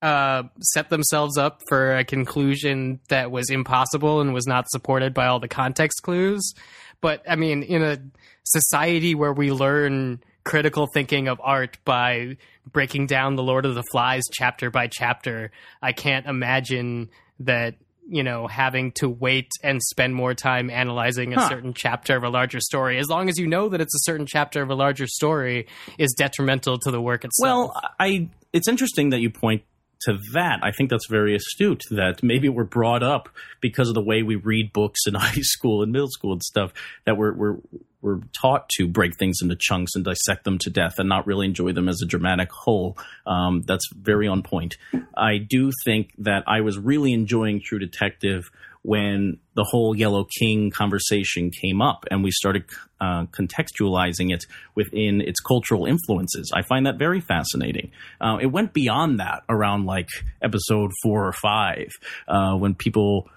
[0.00, 5.26] uh, set themselves up for a conclusion that was impossible and was not supported by
[5.26, 6.54] all the context clues.
[7.00, 7.98] But I mean, in a
[8.44, 12.36] society where we learn critical thinking of art by
[12.70, 15.50] breaking down the Lord of the Flies chapter by chapter,
[15.82, 17.74] I can't imagine that
[18.10, 21.48] you know having to wait and spend more time analyzing a Huh.
[21.50, 24.24] certain chapter of a larger story as long as you know that it's a certain
[24.26, 25.66] chapter of a larger story
[25.98, 29.62] is detrimental to the work itself Well, I it's interesting that you point
[30.02, 30.60] to that.
[30.62, 33.28] I think that's very astute that maybe we're brought up
[33.60, 36.72] because of the way we read books in high school and middle school and stuff
[37.04, 37.56] that we're we're
[38.00, 41.46] we're taught to break things into chunks and dissect them to death and not really
[41.46, 42.96] enjoy them as a dramatic whole.
[43.26, 44.76] Um, that's very on point.
[45.16, 48.50] I do think that I was really enjoying True Detective
[48.82, 52.64] when the whole Yellow King conversation came up and we started
[53.00, 56.50] uh, contextualizing it within its cultural influences.
[56.54, 57.90] I find that very fascinating.
[58.20, 60.08] Uh, it went beyond that around like
[60.42, 61.88] episode four or five
[62.26, 63.28] uh, when people.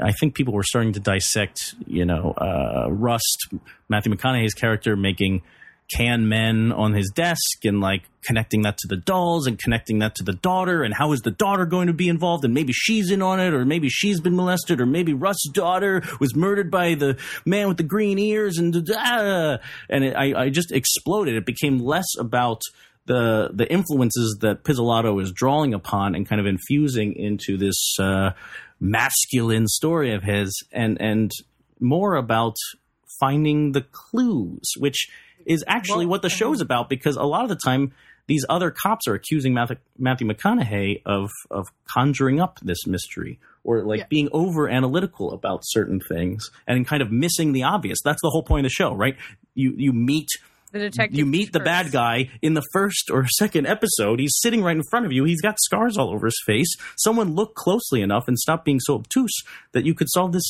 [0.00, 3.48] I think people were starting to dissect, you know, uh, Rust,
[3.88, 5.42] Matthew McConaughey's character making
[5.94, 10.14] can men on his desk and like connecting that to the dolls and connecting that
[10.14, 13.10] to the daughter and how is the daughter going to be involved and maybe she's
[13.10, 16.94] in on it or maybe she's been molested or maybe Rust's daughter was murdered by
[16.94, 21.34] the man with the green ears and ah, and it, I, I just exploded.
[21.34, 22.60] It became less about
[23.06, 28.30] the the influences that Pizzolatto is drawing upon and kind of infusing into this uh,
[28.78, 31.30] masculine story of his and and
[31.80, 32.56] more about
[33.18, 35.08] finding the clues which
[35.46, 37.92] is actually Well, what the show's about because a lot of the time
[38.26, 43.84] these other cops are accusing Matthew, Matthew McConaughey of of conjuring up this mystery or
[43.84, 44.06] like Yeah.
[44.08, 47.98] being over analytical about certain things and kind of missing the obvious.
[48.04, 49.16] That's the whole point of the show, right?
[49.54, 50.28] You you meet
[50.72, 51.18] The detective.
[51.18, 51.64] you meet the first.
[51.64, 54.20] bad guy in the first or second episode.
[54.20, 55.24] He's sitting right in front of you.
[55.24, 56.72] He's got scars all over his face.
[56.96, 60.44] Someone look closely enough and stop being so obtuse that you could solve this.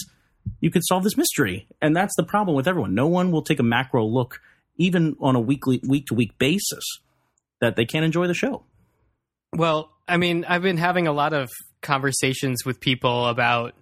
[0.61, 2.95] You could solve this mystery, and that's the problem with everyone.
[2.95, 4.41] No one will take a macro look,
[4.81, 6.85] even on a weekly, week to week basis,
[7.61, 8.65] that they can't enjoy the show.
[9.55, 11.51] Well, I mean, I've been having a lot of
[11.83, 13.75] conversations with people about,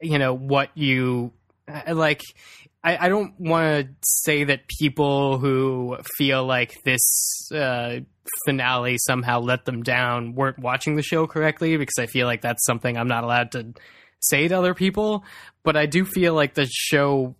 [0.00, 1.32] you know, what you
[1.90, 2.20] like.
[2.84, 8.00] I, I don't want to say that people who feel like this uh,
[8.44, 12.64] finale somehow let them down weren't watching the show correctly because I feel like that's
[12.66, 13.72] something I'm not allowed to
[14.20, 15.24] say to other people.
[15.64, 17.34] But I do feel like the show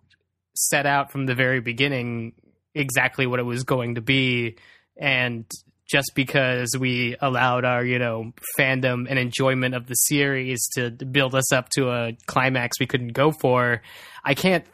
[0.54, 2.32] set out from the very beginning
[2.78, 4.56] exactly what it was going to be.
[4.96, 5.44] And
[5.88, 11.34] just because we allowed our you know fandom and enjoyment of the series to build
[11.34, 13.80] us up to a climax we couldn't go for
[14.22, 14.66] i can't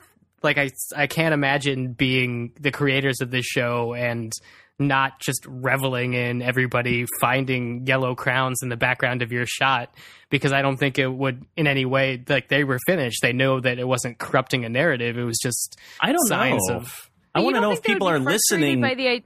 [0.43, 4.33] like i i can't imagine being the creators of this show and
[4.81, 9.95] not just reveling in everybody finding yellow crowns in the background of your shot
[10.31, 13.19] because i don't think it would in any way like they were finished.
[13.23, 15.17] They know that it wasn't corrupting a narrative.
[15.17, 16.79] It was just I don't signs know.
[16.79, 18.81] of I want to know if people are listening.
[18.81, 19.23] By the, I,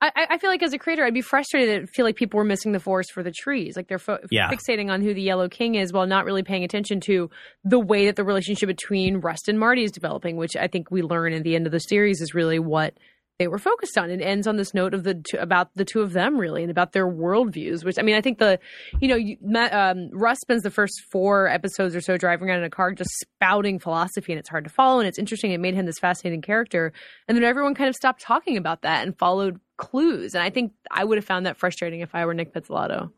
[0.00, 2.44] I, I feel like as a creator, I'd be frustrated to feel like people were
[2.44, 3.76] missing the forest for the trees.
[3.76, 4.50] Like they're fo- Yeah.
[4.50, 7.30] fixating on who the Yellow King is while not really paying attention to
[7.64, 11.02] the way that the relationship between Rust and Marty is developing, which I think we
[11.02, 12.94] learn at the end of the series is really what
[13.42, 14.08] they were focused on.
[14.08, 16.70] It ends on this note of the two, about the two of them really and
[16.70, 17.84] about their worldviews.
[17.84, 18.60] Which I mean, I think the
[19.00, 22.58] you know you, Matt, um, Rust spends the first four episodes or so driving around
[22.58, 25.50] in a car just spouting philosophy, and it's hard to follow and it's interesting.
[25.50, 26.92] It made him this fascinating character,
[27.26, 30.34] and then everyone kind of stopped talking about that and followed clues.
[30.34, 33.10] And I think I would have found that frustrating if I were Nic Pizzolatto.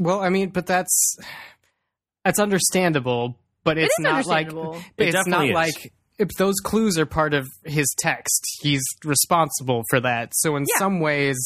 [0.00, 1.16] Well, I mean, but that's
[2.24, 4.82] that's understandable, but it's is not like understandable.
[4.96, 5.54] It it's not is.
[5.54, 10.32] like if those clues are part of his text, he's responsible for that.
[10.34, 10.78] So in Yeah.
[10.78, 11.36] some ways,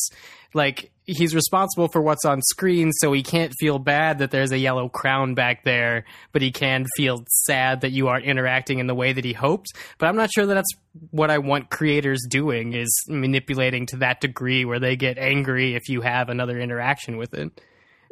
[0.55, 4.59] like he's responsible for what's on screen, so he can't feel bad that there's a
[4.59, 8.95] yellow crown back there, but he can feel sad that you aren't interacting in the
[8.95, 9.69] way that he hoped.
[9.99, 10.71] But I'm not sure that that's
[11.11, 15.89] what I want creators doing is manipulating to that degree where they get angry if
[15.89, 17.51] you have another interaction with it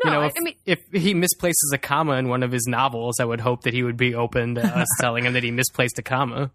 [0.05, 3.21] you know, if, I mean- if he misplaces a comma in one of his novels,
[3.21, 5.99] I would hope that he would be open to us telling him that he misplaced
[5.99, 6.51] a comma.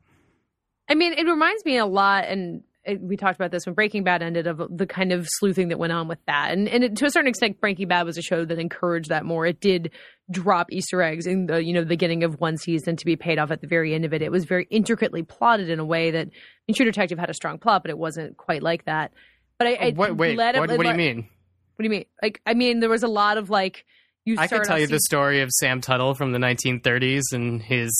[0.89, 4.03] I mean, it reminds me a lot, and it, we talked about this when Breaking
[4.03, 6.95] Bad ended of the kind of sleuthing that went on with that, and and it,
[6.97, 9.47] to a certain extent, Breaking Bad was a show that encouraged that more.
[9.47, 9.91] It did
[10.29, 13.39] drop Easter eggs in the you know the beginning of one season to be paid
[13.39, 14.21] off at the very end of it.
[14.21, 16.31] It was very intricately plotted in a way that I
[16.67, 19.11] mean, True Detective had a strong plot, but it wasn't quite like that.
[19.57, 21.29] But I, I wait, led it- what, what do you mean?
[21.75, 22.05] What do you mean?
[22.21, 23.85] Like, I mean, there was a lot of like
[24.25, 24.37] you.
[24.37, 27.93] I could tell you the story of Sam Tuttle from the 1930s and his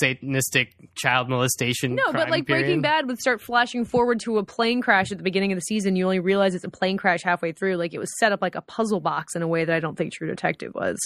[0.00, 1.94] satanistic child molestation.
[1.94, 2.64] No, but like period.
[2.64, 5.62] Breaking Bad would start flashing forward to a plane crash at the beginning of the
[5.62, 5.96] season.
[5.96, 7.76] You only realize it's a plane crash halfway through.
[7.76, 9.96] Like it was set up like a puzzle box in a way that I don't
[9.96, 10.98] think True Detective was.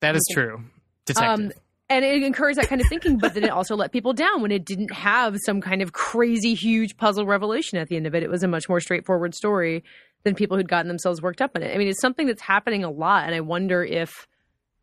[0.00, 0.62] That is true.
[1.06, 1.46] Detective.
[1.46, 1.52] Um,
[1.90, 4.50] and it encouraged that kind of thinking, but then it also let people down when
[4.50, 8.22] it didn't have some kind of crazy, huge puzzle revelation at the end of it.
[8.22, 9.84] It was a much more straightforward story
[10.24, 11.74] than people who'd gotten themselves worked up in it.
[11.74, 14.26] I mean, it's something that's happening a lot, and I wonder if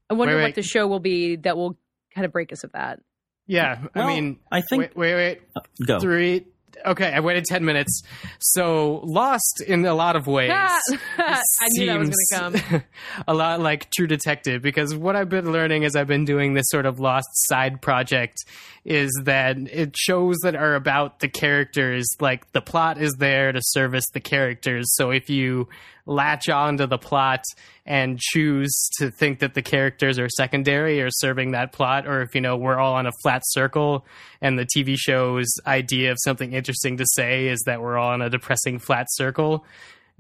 [0.10, 0.56] I wonder Wait, what wait.
[0.56, 1.78] the show will be that will
[2.14, 3.00] kind of break us of that.
[3.48, 5.42] yeah, I mean, I think- Wait, wait, wait.
[5.56, 6.00] Uh, go.
[6.00, 6.46] Three.
[6.86, 8.04] Okay, I waited 10 minutes.
[8.40, 10.52] So, Lost in a lot of ways.
[11.18, 12.70] I knew that was going to come.
[12.70, 12.84] seems
[13.28, 16.66] a lot like True Detective because what I've been learning as I've been doing this
[16.70, 18.38] sort of lost side project
[18.86, 23.60] is that it shows that are about the characters like the plot is there to
[23.62, 24.88] service the characters.
[24.96, 25.68] So if you
[26.06, 27.44] latch on to the plot
[27.86, 32.36] and choose to think that the characters are secondary or serving that plot or if
[32.36, 34.06] you know we're all on a flat circle
[34.42, 38.22] and the TV show's idea of something interesting to say is that we're all on
[38.22, 39.66] a depressing flat circle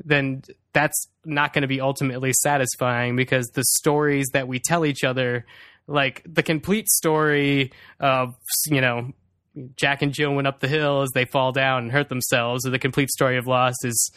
[0.06, 5.04] then that's not going to be ultimately satisfying because the stories that we tell each
[5.04, 5.46] other,
[5.88, 8.36] like the complete story of,
[8.68, 9.12] you know,
[9.76, 12.70] Jack and Jill went up the hill as they fall down and hurt themselves, or
[12.70, 14.12] the complete story of Lost is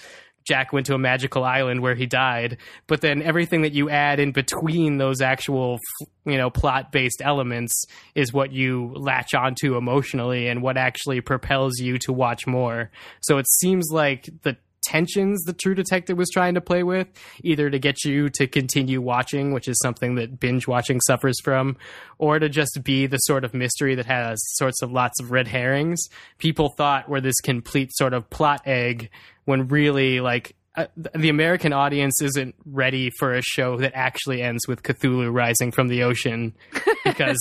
[0.45, 2.59] Jack went to a magical island where he died.
[2.87, 5.79] But then everything that you add in between those actual,
[6.25, 11.79] you know, plot based elements is what you latch onto emotionally and what actually propels
[11.79, 12.91] you to watch more.
[13.23, 17.09] So it seems like the tensions the True Detective was trying to play with,
[17.43, 21.77] either to get you to continue watching, which is something that binge watching suffers from,
[22.19, 25.49] or to just be the sort of mystery that has sorts of lots of red
[25.49, 26.05] herrings.
[26.39, 29.11] People thought were this complete sort of plot egg
[29.45, 34.67] when really like uh, the American audience isn't ready for a show that actually ends
[34.67, 36.53] with Cthulhu rising from the ocean
[37.05, 37.39] because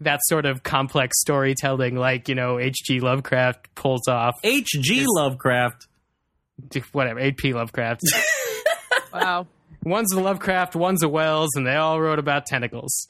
[0.00, 3.00] that sort of complex storytelling like, you know, H.G.
[3.00, 5.04] Lovecraft pulls off H.G.
[5.08, 5.88] Lovecraft.
[6.92, 7.52] whatever, H.P.
[7.52, 8.02] Lovecraft.
[9.12, 9.46] Wow.
[9.82, 13.08] one's a Lovecraft, one's a Wells, and they all wrote about tentacles.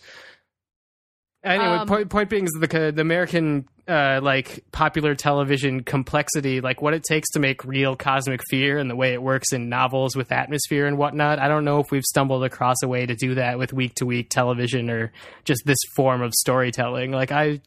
[1.46, 6.82] Anyway, Um, point, point being is the the American uh, like popular television complexity, like
[6.82, 10.16] what it takes to make real cosmic fear, and the way it works in novels
[10.16, 11.38] with atmosphere and whatnot.
[11.38, 14.06] I don't know if we've stumbled across a way to do that with week to
[14.06, 15.12] week television or
[15.44, 17.12] just this form of storytelling.
[17.12, 17.60] Like I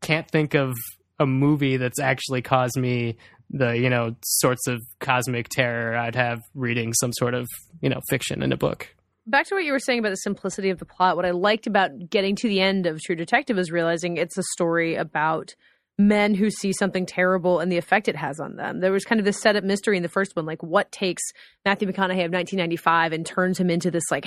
[0.00, 0.72] can't think of
[1.18, 3.16] a movie that's actually caused me
[3.50, 7.48] the you know sorts of cosmic terror I'd have reading some sort of
[7.80, 8.94] you know fiction in a book.
[9.26, 11.66] Back to what you were saying about the simplicity of the plot, what I liked
[11.66, 15.54] about getting to the end of True Detective is realizing it's a story about
[15.96, 18.80] men who see something terrible and the effect it has on them.
[18.80, 21.22] There was kind of this setup mystery in the first one, like what takes
[21.64, 24.26] Matthew McConaughey of 1995 and turns him into this like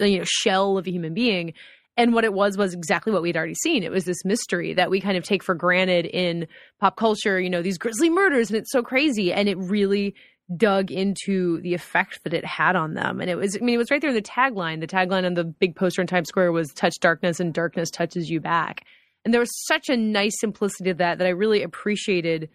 [0.00, 1.54] you know shell of a human being.
[1.96, 3.82] And what it was was exactly what we'd already seen.
[3.82, 6.46] It was this mystery that we kind of take for granted in
[6.78, 9.32] pop culture, you know, these grisly murders, and it's so crazy.
[9.32, 10.14] And it really
[10.56, 13.20] dug into the effect that it had on them.
[13.20, 14.80] And it was, I mean, it was right there in the tagline.
[14.80, 18.30] The tagline on the big poster in Times Square was touch darkness and darkness touches
[18.30, 18.84] you back.
[19.24, 22.48] And there was such a nice simplicity to that that I really appreciated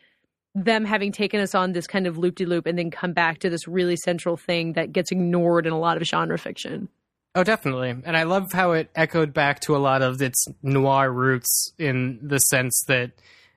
[0.56, 3.40] them having taken us on this kind of loop de loop and then come back
[3.40, 6.90] to this really central thing that gets ignored in a lot of genre fiction.
[7.36, 7.90] Oh, definitely.
[7.90, 12.20] And I love how it echoed back to a lot of its noir roots in
[12.22, 13.12] the sense that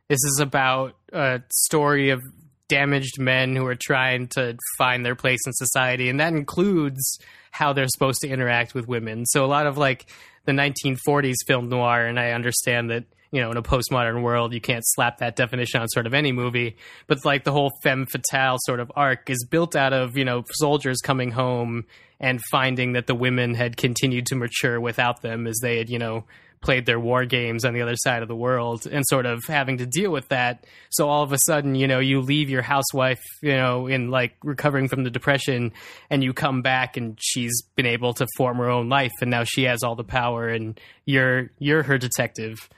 [0.08, 2.22] this is about a story of
[2.68, 7.18] damaged men who are trying to find their place in society, and that includes
[7.50, 9.24] how they're supposed to interact with women.
[9.26, 10.06] So a lot of like
[10.44, 14.60] the 1940s film noir, and I understand that you know in a postmodern world you
[14.60, 18.56] can't slap that definition on sort of any movie, but like the whole femme fatale
[18.60, 21.84] sort of arc is built out of you know soldiers coming home
[22.18, 25.98] and finding that the women had continued to mature without them as they had you
[25.98, 26.24] know
[26.66, 29.78] played their war games on the other side of the world and sort of having
[29.78, 30.66] to deal with that.
[30.90, 34.34] So all of a sudden, you know, you leave your housewife, you know, in like
[34.42, 35.72] recovering from the depression
[36.10, 39.44] and you come back and she's been able to form her own life and now
[39.44, 42.68] she has all the power and you're you're her detective.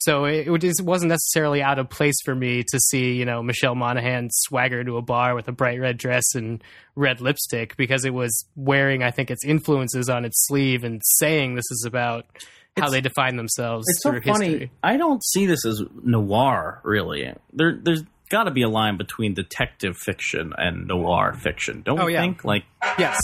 [0.00, 3.74] So it, it wasn't necessarily out of place for me to see, you know, Michelle
[3.74, 6.62] Monaghan swagger to a bar with a bright red dress and
[6.94, 11.54] red lipstick because it was wearing, I think, its influences on its sleeve and saying
[11.54, 12.26] this is about
[12.78, 14.48] how It's- they define themselves It's so funny.
[14.48, 14.70] history.
[14.82, 17.32] I don't see this as noir, really.
[17.52, 22.06] There, there's got to be a line between detective fiction and noir fiction, don't Oh,
[22.06, 22.20] you yeah.
[22.22, 22.44] think?
[22.44, 22.64] Like,
[22.98, 23.18] Yes.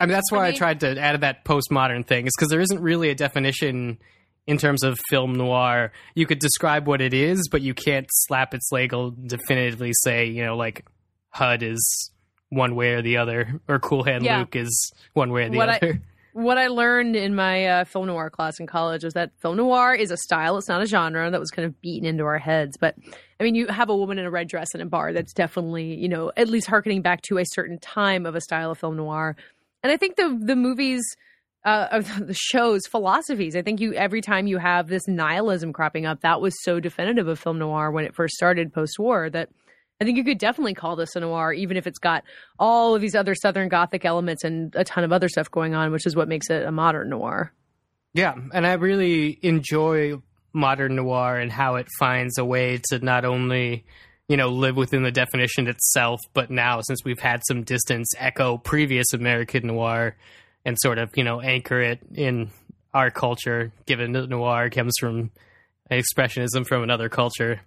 [0.00, 2.60] I mean, that's why I, mean- tried to add that postmodern thing, is because there
[2.60, 3.98] isn't really a definition
[4.46, 5.90] in terms of film noir.
[6.14, 10.44] You could describe what it is, but you can't slap its label definitively say, you
[10.44, 10.84] know, like
[11.30, 12.10] HUD is
[12.50, 14.40] one way or the other, or Cool Hand Yeah.
[14.40, 16.00] Luke is one way or the What I- other.
[16.34, 19.94] What I learned in my uh, film noir class in college was that film noir
[19.94, 22.76] is a style, it's not a genre that was kind of beaten into our heads.
[22.76, 22.96] But
[23.38, 25.94] I mean, you have a woman in a red dress in a bar that's definitely,
[25.94, 28.96] you know, at least harkening back to a certain time of a style of film
[28.96, 29.36] noir.
[29.84, 31.04] And I think the the movies,
[31.64, 33.54] uh, of the shows, philosophies.
[33.54, 37.28] I think you every time you have this nihilism cropping up, that was so definitive
[37.28, 39.50] of film noir when it first started post war that
[40.00, 42.24] I think you could definitely call this a noir, even if it's got
[42.58, 45.92] all of these other Southern Gothic elements and a ton of other stuff going on,
[45.92, 47.52] which is what makes it a modern noir.
[48.12, 50.20] Yeah, and I really enjoy
[50.52, 53.84] modern noir and how it finds a way to not only,
[54.28, 58.56] you know, live within the definition itself, but now since we've had some distance, echo
[58.56, 60.16] previous American noir
[60.64, 62.50] and sort of, you know, anchor it in
[62.92, 65.30] our culture, given that noir comes from
[65.90, 67.60] expressionism from another culture.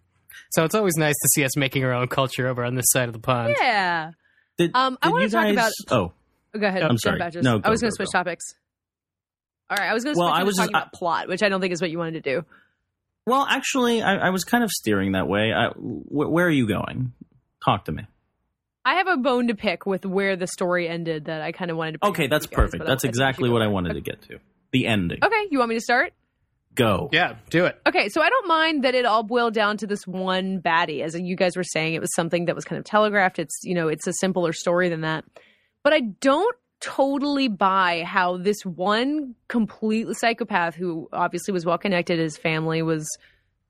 [0.51, 3.07] So it's always nice to see us making our own culture over on this side
[3.09, 3.55] of the pond.
[3.59, 4.11] Yeah.
[4.57, 6.13] did, Um, I wanna talk guys, about- Oh,
[6.55, 6.81] Oh, Go ahead.
[6.81, 7.19] I'm sorry.
[7.19, 7.43] Badges.
[7.43, 8.19] No, I was going to switch go.
[8.19, 8.43] topics.
[9.69, 9.89] All right.
[9.91, 11.59] I was going to Well, switch I was talking just- about plot, which I don't
[11.61, 12.45] think is what you wanted to do.
[13.25, 15.51] well, actually, I, I was kind of steering that way.
[15.53, 17.11] I, wh- where are you going?
[17.63, 18.03] Talk to me.
[18.85, 21.75] I have a bone to pick with where the story ended that I kind of
[21.77, 21.99] wanted to.
[21.99, 22.85] bring Okay, that's with guys, perfect.
[22.85, 24.39] That's I- I think exactly what I go wanted to get to.
[24.71, 25.19] The ending.
[25.23, 26.13] Okay, you want me to start?
[26.77, 27.09] Go.
[27.11, 27.79] Yeah, do it.
[27.87, 31.01] Okay, so I don't mind that it all boiled down to this one baddie.
[31.01, 33.39] As you guys were saying, it was something that was kind of telegraphed.
[33.39, 35.25] It's you know, it's a simpler story than that.
[35.83, 42.19] But I don't totally buy how this one complete psychopath who obviously was well connected,
[42.19, 43.07] his family was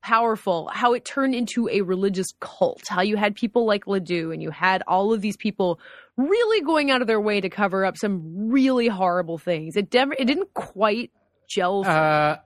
[0.02, 2.82] powerful, how it turned into a religious cult.
[2.88, 5.80] How you had people like Ledoux and you had all of these people
[6.18, 9.76] really going out of their way to cover up some really horrible things.
[9.76, 11.12] It never, it didn't quite
[11.48, 11.84] gel.
[11.84, 11.90] for.
[11.90, 12.38] Uh,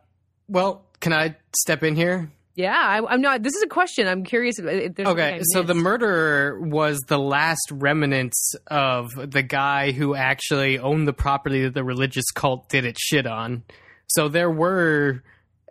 [0.51, 2.29] well, can I step in here?
[2.55, 3.41] Yeah, I, I'm not.
[3.41, 4.07] This is a question.
[4.07, 4.59] I'm curious.
[4.59, 10.77] If, there's Okay, so the murderer was the last remnants of the guy who actually
[10.77, 13.63] owned the property that the religious cult did its shit on.
[14.07, 15.23] So there were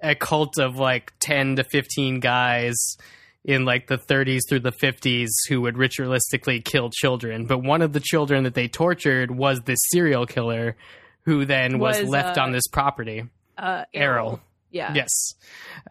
[0.02, 2.96] a cult of like 10 to 15 guys
[3.44, 7.44] in like the 30s through the 50s who would ritualistically kill children.
[7.44, 10.76] But one of the children that they tortured was this serial killer
[11.26, 13.24] who then was, Was, left uh, on this property.
[13.58, 14.40] uh, Errol.
[14.70, 14.92] Yeah.
[14.94, 15.34] Yes.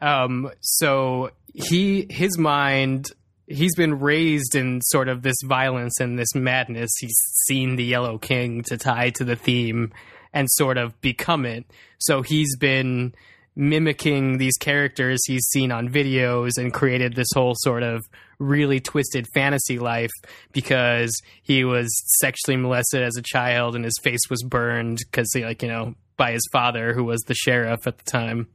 [0.01, 3.07] Um, so he, his mind,
[3.47, 6.91] he's been raised in sort of this violence and this madness.
[6.99, 9.91] He's seen the Yellow King to tie to the theme
[10.34, 11.65] and sort of become it.
[11.99, 13.13] So he's been
[13.59, 18.05] mimicking these characters he's seen on videos and created this whole sort of
[18.38, 20.11] really twisted fantasy life
[20.53, 21.11] because
[21.43, 21.89] he was
[22.21, 26.32] sexually molested as a child and his face was burned because like you know by
[26.32, 28.47] his father who was the sheriff at the time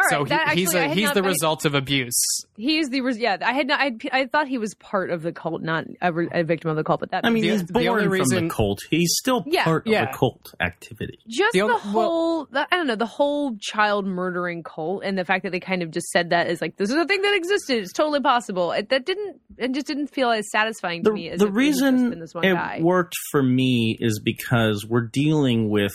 [0.00, 0.10] All right.
[0.10, 2.20] so he, that he's actually, I a, had he's the I- result of abuse.
[2.56, 3.38] He's the res- yeah.
[3.40, 3.80] I had not.
[3.80, 6.84] I, I thought he was part of the cult, not a, a victim of the
[6.84, 7.00] cult.
[7.00, 8.80] But that I mean, The- he's the born only from the cult.
[8.90, 9.64] He's still Yeah.
[9.64, 11.18] part of the cult activity.
[11.28, 15.04] just the the, only- well- whole the, I don't know the whole child murdering cult
[15.04, 17.04] and the fact that they kind of just said that is like this is a
[17.06, 17.78] thing that existed.
[17.78, 18.72] It's totally possible.
[18.72, 19.40] It, that didn't.
[19.56, 22.20] It just didn't feel as satisfying to me as the if it just reason been
[22.20, 22.80] this one it guy.
[22.82, 25.92] worked for me is because we're dealing with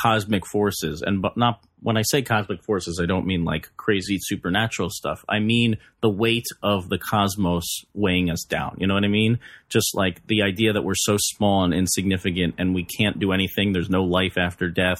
[0.00, 4.18] cosmic forces, and but not when I say cosmic forces, I don't mean like crazy
[4.20, 5.24] supernatural stuff.
[5.28, 8.76] I mean the weight of the cosmos weighing us down.
[8.78, 9.38] You know what I mean?
[9.68, 13.72] Just like the idea that we're so small and insignificant, and we can't do anything.
[13.72, 14.98] There's no life after death.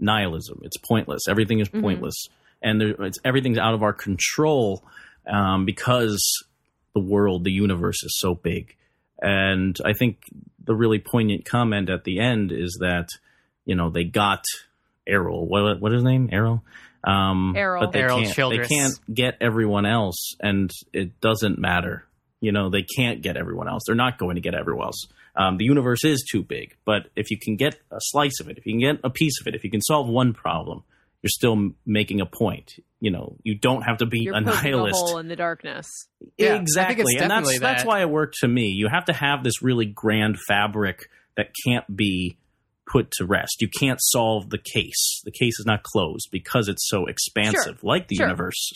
[0.00, 0.60] Nihilism.
[0.62, 1.22] It's pointless.
[1.28, 1.80] Everything is Mhm.
[1.80, 2.16] pointless,
[2.62, 4.84] and there, it's everything's out of our control
[5.26, 6.20] um, because
[6.94, 8.76] the world, the universe is so big.
[9.22, 10.18] And I think
[10.62, 13.08] the really poignant comment at the end is that,
[13.64, 14.44] you know, they got
[15.06, 15.46] Errol.
[15.46, 16.30] What what is his name?
[16.32, 16.62] Errol.
[17.06, 17.82] Um, Errol.
[17.84, 18.34] But they Errol can't.
[18.34, 18.68] Childress.
[18.68, 22.06] They can't get everyone else, and it doesn't matter.
[22.40, 23.82] You know, they can't get everyone else.
[23.86, 25.06] They're not going to get everyone else.
[25.36, 26.76] Um, the universe is too big.
[26.84, 29.40] But if you can get a slice of it, if you can get a piece
[29.40, 30.84] of it, if you can solve one problem,
[31.22, 32.74] you're still m- making a point.
[33.00, 34.94] You know, you don't have to be You're a poking a nihilist.
[34.94, 35.88] hole in the darkness.
[36.38, 38.68] Yeah, exactly, and that's definitely that's why it worked to me.
[38.68, 42.36] You have to have this really grand fabric that can't be
[42.90, 43.60] put to rest.
[43.60, 45.20] You can't solve the case.
[45.24, 48.26] The case is not closed because it's so expansive, like the Sure.
[48.26, 48.72] universe.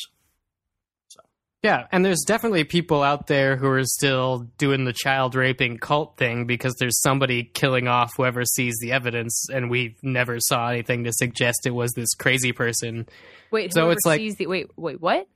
[1.62, 6.16] Yeah, and there's definitely people out there who are still doing the child raping cult
[6.16, 11.02] thing because there's somebody killing off whoever sees the evidence, and we never saw anything
[11.04, 13.08] to suggest it was this crazy person.
[13.50, 15.26] Wait, So it's like- sees the wait, wait, what?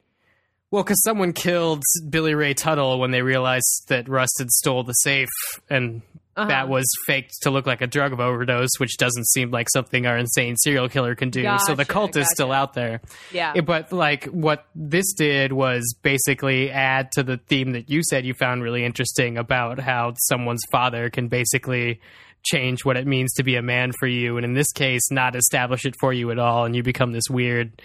[0.70, 4.92] Well, because someone killed Billy Ray Tuttle when they realized that Rust had stole the
[4.94, 5.28] safe,
[5.68, 6.02] and
[6.34, 6.48] Uh-huh.
[6.48, 10.06] that was faked to look like a drug of overdose, which doesn't seem like something
[10.06, 11.42] our insane serial killer can do.
[11.66, 13.02] so the Gotcha, cult is still out there.
[13.32, 13.52] Yeah.
[13.54, 18.24] Yeah, but like what this did was basically add to the theme that you said
[18.24, 22.00] you found really interesting about how someone's father can basically
[22.44, 25.36] change what it means to be a man for you, and in this case, not
[25.36, 27.80] establish it for you at all, and you become this weird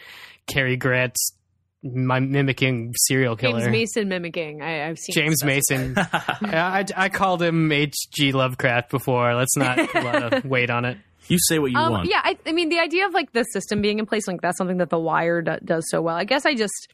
[0.47, 1.15] Cary Grant
[1.93, 3.59] mi- mimicking serial killer.
[3.61, 4.61] James Mason mimicking.
[4.61, 5.43] I, I've seen James.
[5.43, 5.95] Mason.
[5.97, 8.31] I, I called him H.G.
[8.31, 9.33] Lovecraft before.
[9.35, 10.97] Let's not put a lot of weight on it.
[11.27, 12.09] You say what you Um, want.
[12.09, 14.57] yeah, I, I mean, the idea of like the system being in place, like that's
[14.57, 16.15] something that The Wire do, does so well.
[16.15, 16.87] I guess I just,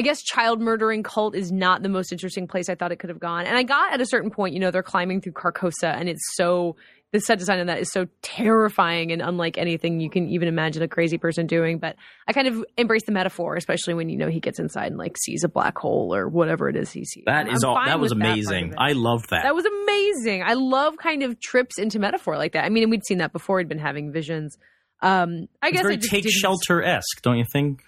[0.00, 3.10] I guess child murdering cult is not the most interesting place I thought it could
[3.10, 3.44] have gone.
[3.44, 6.22] And I got at a certain point, you know, they're climbing through Carcosa, and it's
[6.36, 6.76] so
[7.12, 10.82] the set design on that is so terrifying and unlike anything you can even imagine
[10.82, 11.78] a crazy person doing.
[11.78, 11.96] But
[12.26, 15.18] I kind of embrace the metaphor, especially when you know he gets inside and like
[15.18, 17.24] sees a black hole or whatever it is he sees.
[17.26, 17.74] That is all.
[17.84, 18.68] That was with part of amazing.
[18.70, 18.76] it.
[18.78, 19.42] I loved that.
[19.42, 20.44] That was amazing.
[20.44, 22.64] I love kind of trips into metaphor like that.
[22.64, 23.58] I mean, we'd seen that before.
[23.58, 24.56] He'd been having visions.
[25.02, 27.82] Um, I It's guess very I take shelter esque, don't you think?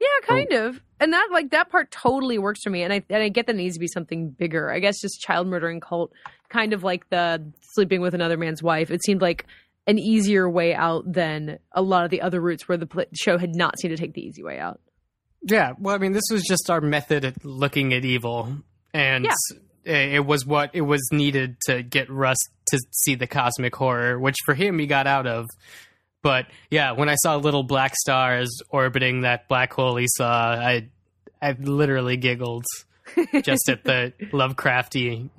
[0.00, 0.26] Yeah, oh.
[0.26, 0.80] kind of.
[0.98, 2.82] And that like that part totally works for me.
[2.82, 4.70] And I and I get that it needs to be something bigger.
[4.70, 6.12] I guess just child murdering cult,
[6.48, 7.44] kind of like the
[7.74, 8.90] sleeping with another man's wife.
[8.90, 9.46] It seemed like
[9.86, 13.38] an easier way out than a lot of the other routes where the pl- show
[13.38, 14.80] had not seemed to take the easy way out.
[15.42, 18.56] Yeah, well, I mean, this was just our method at looking at evil,
[18.92, 19.26] and
[19.84, 24.36] it was what it was needed to get Rust to see the cosmic horror, which
[24.44, 25.46] for him he got out of.
[26.22, 30.88] But yeah, when I saw little black stars orbiting that black hole he saw, I
[31.40, 32.64] I literally giggled
[33.42, 35.30] just at the Lovecraftiness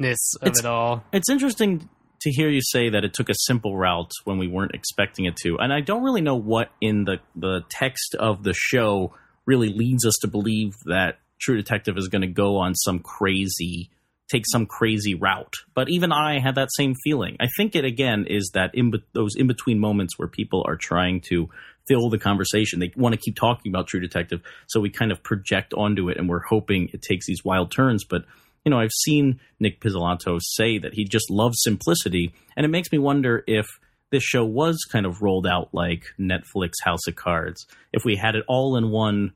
[0.41, 1.03] of It's- it all.
[1.13, 1.87] It's interesting
[2.21, 5.35] to hear you say that it took a simple route when we weren't expecting it
[5.37, 5.57] to.
[5.57, 9.13] And I don't really know what in the, the text of the show
[9.47, 13.89] really leads us to believe that True Detective is going to go on some crazy,
[14.31, 15.53] take some crazy route.
[15.73, 17.37] But even I had that same feeling.
[17.39, 20.75] I think it again is that in be- those in between moments where people are
[20.75, 21.49] trying to
[21.87, 22.79] fill the conversation.
[22.79, 26.17] They want to keep talking about True Detective, so we kind of project onto it,
[26.17, 28.05] and we're hoping it takes these wild turns.
[28.05, 28.23] But
[28.65, 32.91] you know, I've seen Nic Pizzolatto say that he just loves simplicity, and it makes
[32.91, 33.67] me wonder if
[34.11, 37.65] this show was kind of rolled out like Netflix House of Cards.
[37.93, 39.33] If we had it all in one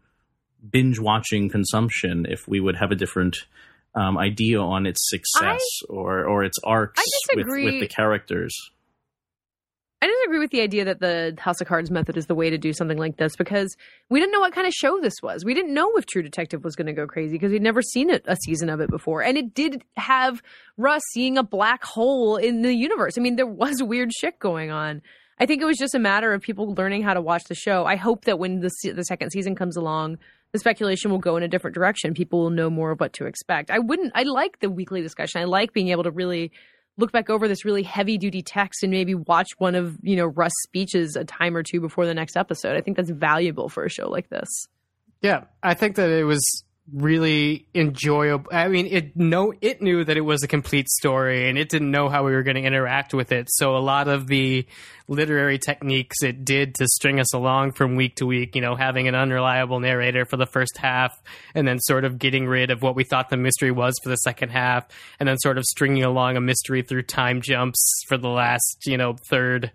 [0.69, 3.37] binge watching consumption, if we would have a different
[3.95, 7.01] um, idea on its success or or its arcs
[7.33, 8.55] with, with the characters.
[10.01, 12.59] I disagree with the idea that the House of Cards method is the way to
[12.59, 13.75] do something like this because
[14.09, 15.43] we didn't know what kind of show this was.
[15.43, 18.11] We didn't know if True Detective was going to go crazy because we'd never seen
[18.11, 19.23] it, a season of it before.
[19.23, 20.43] And it did have
[20.77, 23.17] Rust seeing a black hole in the universe.
[23.17, 25.01] I mean, there was weird shit going on.
[25.39, 27.85] I think it was just a matter of people learning how to watch the show.
[27.85, 30.17] I hope that when the the second season comes along,
[30.55, 32.13] the speculation will go in a different direction.
[32.13, 33.69] People will know more of what to expect.
[33.69, 34.13] I wouldn't.
[34.15, 35.41] I like the weekly discussion.
[35.41, 36.53] I like being able to really
[36.95, 40.27] look back over this really heavy duty text and maybe watch one of you know
[40.27, 42.77] Rust's speeches a time or two before the next episode.
[42.77, 44.47] I think that's valuable for a show like this.
[45.21, 46.63] Yeah, I think that it was
[46.93, 48.49] really enjoyable.
[48.51, 51.89] I mean, it no, it knew that it was a complete story, and it didn't
[51.89, 53.47] know how we were going to interact with it.
[53.49, 54.65] So a lot of the
[55.07, 59.07] literary techniques it did to string us along from week to week, you know, having
[59.07, 61.11] an unreliable narrator for the first half,
[61.55, 64.17] and then sort of getting rid of what we thought the mystery was for the
[64.17, 64.87] second half,
[65.19, 68.97] and then sort of stringing along a mystery through time jumps for the last, you
[68.97, 69.71] know, third.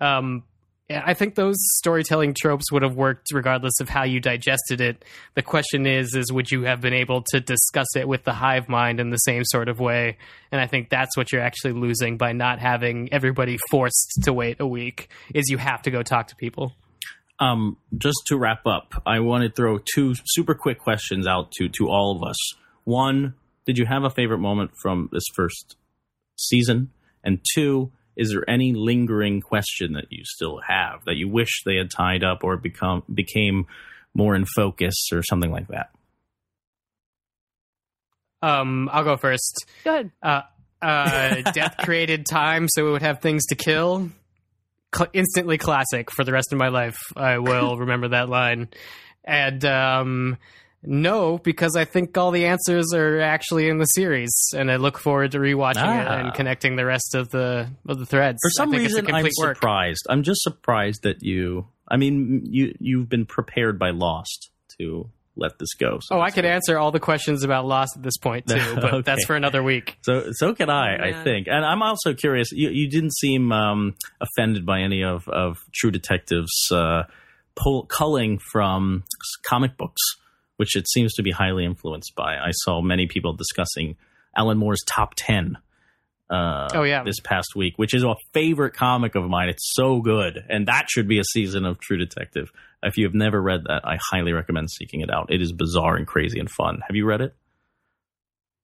[0.00, 0.42] Um,
[0.90, 5.04] I think those storytelling tropes would have worked regardless of how you digested it.
[5.34, 8.70] The question is, is would you have been able to discuss it with the hive
[8.70, 10.16] mind in the same sort of way?
[10.50, 14.60] And I think that's what you're actually losing by not having everybody forced to wait
[14.60, 15.10] a week.
[15.34, 16.72] Is you have to go talk to people.
[17.38, 21.68] Um, just to wrap up, I want to throw two super quick questions out to
[21.68, 22.36] to all of us.
[22.84, 23.34] one,
[23.66, 25.76] did you have a favorite moment from this first
[26.36, 26.90] season?
[27.22, 31.76] And two, is there any lingering question that you still have that you wish they
[31.76, 33.66] had tied up or become became
[34.12, 35.90] more in focus or something like that?
[38.42, 39.66] Um, I'll go first.
[39.84, 40.10] Go ahead.
[40.20, 40.42] Uh,
[40.82, 44.10] uh, death created time, so we would have things to kill.
[44.94, 46.98] Cl- instantly classic for the rest of my life.
[47.16, 48.68] I will remember that line.
[49.24, 50.38] And um,
[50.82, 54.98] no, because I think all the answers are actually in the series, and I look
[54.98, 56.18] forward to rewatching it Ah.
[56.20, 58.38] and connecting the rest of the of the threads.
[58.42, 59.56] For some I think it's a reason, I'm complete work.
[59.56, 60.06] surprised.
[60.08, 61.66] I'm just surprised that you.
[61.88, 65.10] I mean, you you've been prepared by Lost to
[65.40, 65.98] let this go.
[66.02, 66.50] so Oh, I could speak.
[66.50, 69.02] answer all the questions about Lost at this point too, but Okay.
[69.02, 69.96] that's for another week.
[70.02, 71.46] So so can I, Oh, I think.
[71.48, 72.50] And I'm also curious.
[72.52, 77.04] You, you didn't seem um, offended by any of of True Detective's uh,
[77.56, 79.04] pull, culling from
[79.46, 80.02] comic books,
[80.58, 82.36] which it seems to be highly influenced by.
[82.36, 83.96] I saw many people discussing
[84.36, 85.56] Alan Moore's top ten.
[86.30, 87.04] Uh, Oh, yeah.
[87.04, 89.48] this past week, which is a favorite comic of mine.
[89.48, 92.52] It's so good, and that should be a season of True Detective.
[92.82, 95.32] If you have never read that, I highly recommend seeking it out.
[95.32, 96.80] It is bizarre and crazy and fun.
[96.86, 97.34] Have you read it?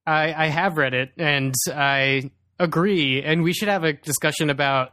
[0.06, 3.22] I, I have read it and I agree.
[3.22, 4.92] And we should have a discussion about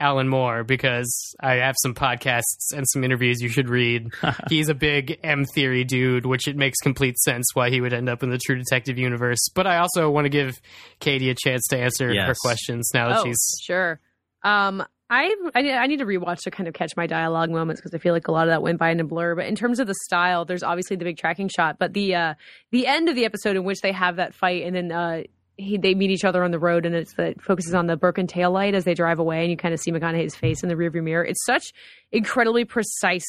[0.00, 4.08] Alan Moore because I have some podcasts and some interviews you should read.
[4.48, 8.08] He's a big M theory dude, which it makes complete sense why he would end
[8.08, 9.48] up in the True Detective universe.
[9.54, 10.60] But I also want to give
[11.00, 13.56] Katey a chance to answer her questions now that Oh, she's.
[13.62, 14.00] sure.
[14.42, 17.80] Um, I, I need- I need to rewatch to kind of catch my dialogue moments
[17.80, 19.34] because I feel like a lot of that went by in a blur.
[19.36, 22.34] But in terms of the style, there's obviously the big tracking shot, but the uh,
[22.72, 25.22] the end of the episode in which they have that fight and then uh,
[25.56, 28.26] he, they meet each other on the road and it's it focuses on the broken
[28.26, 30.74] tail light as they drive away and you kind of see McConaughey's face in the
[30.74, 31.24] rearview mirror.
[31.24, 31.72] It's such
[32.12, 33.24] incredibly precise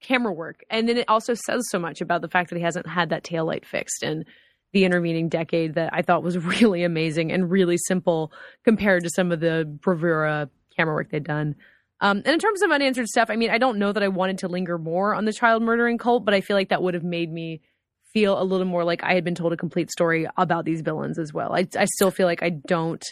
[0.00, 2.86] camera work, and then it also says so much about the fact that he hasn't
[2.86, 4.24] had that tail light fixed and
[4.72, 8.32] the intervening decade that I thought was really amazing and really simple
[8.64, 11.54] compared to some of the bravura camera work they'd done.
[12.00, 14.38] Um, and in terms of unanswered stuff, I mean, I don't know that I wanted
[14.38, 17.04] to linger more on the child murdering cult, but I feel like that would have
[17.04, 17.60] made me
[18.12, 21.18] feel a little more like I had been told a complete story about these villains
[21.18, 21.52] as well.
[21.54, 23.04] I, I still feel like I don't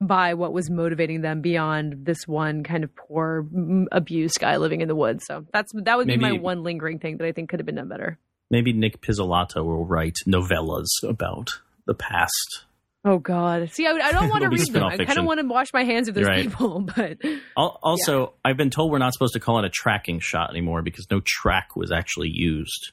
[0.00, 3.46] buy what was motivating them beyond this one kind of poor,
[3.92, 5.24] abused guy living in the woods.
[5.26, 7.74] So that's that would be my one lingering thing that I think could have been
[7.76, 8.18] done better.
[8.50, 11.50] Maybe Nic Pizzolatto will write novellas about
[11.86, 12.64] the past.
[13.04, 13.70] Oh God!
[13.72, 14.66] See, I, I don't want to read them.
[14.66, 16.42] spin-off I kind of want to wash my hands of those Right.
[16.50, 17.18] people, but
[17.56, 20.82] Al- Also, I've been told we're not supposed to call it a tracking shot anymore
[20.82, 22.92] because no track was actually used.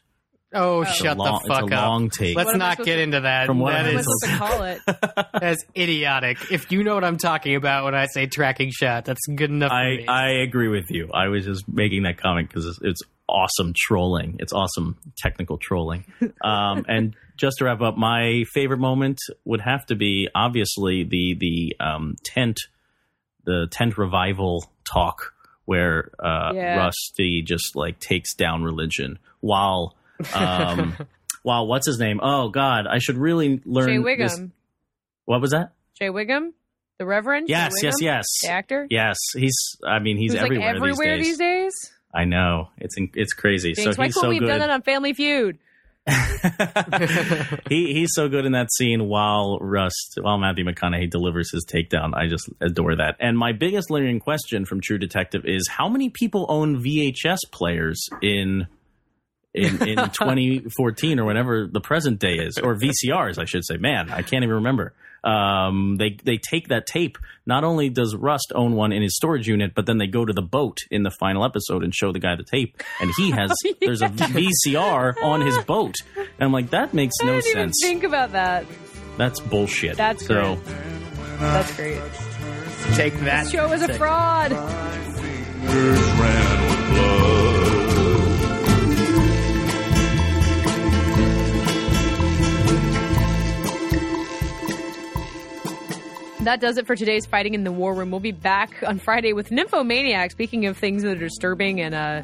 [0.54, 1.82] Oh, It's a shut long- the fuck it's a up.
[1.90, 2.36] long take.
[2.38, 3.48] Let's What not get to- into that.
[3.48, 5.28] From what That I've what am I is- supposed to call it?
[5.42, 6.52] That's idiotic.
[6.52, 9.70] If you know what I'm talking about when I say tracking shot, that's good enough
[9.72, 10.08] for I, me.
[10.08, 11.10] I agree with you.
[11.14, 14.38] I was just making that comment because it's, it's awesome trolling.
[14.40, 16.06] It's awesome technical trolling.
[16.42, 21.36] Um, and just to wrap up, my favorite moment would have to be obviously the
[21.38, 22.58] the um, tent,
[23.44, 25.34] the tent revival talk
[25.66, 26.78] where uh, Yeah.
[26.78, 29.94] Rusty just like takes down religion while.
[30.34, 30.96] Um,
[31.44, 32.20] while what's his name?
[32.22, 34.04] Oh God, I should really learn.
[34.04, 34.40] Jay this-
[35.26, 35.74] What was that?
[36.00, 36.54] Shea Whigham,
[37.00, 37.50] the Reverend.
[37.50, 38.26] Yes, yes, yes.
[38.44, 38.88] The actor.
[38.90, 39.56] Yes, he's.
[39.86, 41.74] I mean, he's Who's everywhere, like everywhere these days.
[41.74, 41.94] days.
[42.14, 43.74] I know it's in, it's crazy.
[43.74, 45.60] James, so why he's so we have done that on Family Feud?
[47.70, 52.14] he he's so good in that scene while Rust while Matthew McConaughey delivers his takedown.
[52.14, 53.18] I just adore that.
[53.20, 58.08] And my biggest lingering question from True Detective is how many people own VHS players
[58.22, 58.68] in
[59.54, 63.78] in, in 2014 or whenever the present day is, or VCRs, I should say.
[63.78, 64.94] Man, I can't even remember.
[65.24, 67.18] Um, they they take that tape.
[67.46, 70.32] Not only does Rust own one in his storage unit, but then they go to
[70.32, 73.52] the boat in the final episode and show the guy the tape, and he has
[73.82, 75.96] there's a VCR on his boat.
[76.16, 77.80] And I'm like, that makes I no didn't even sense.
[77.82, 78.66] think about that.
[79.18, 79.98] That's bullshit.
[79.98, 80.56] That's so.
[80.56, 80.66] great.
[81.40, 82.02] That's great.
[82.94, 83.44] Take that.
[83.44, 84.52] This show is a fraud.
[96.48, 98.10] That does it for today's Fighting in the War Room.
[98.10, 100.32] We'll be back on Friday with Nymphomaniac.
[100.32, 102.24] Speaking of things that are disturbing and, uh,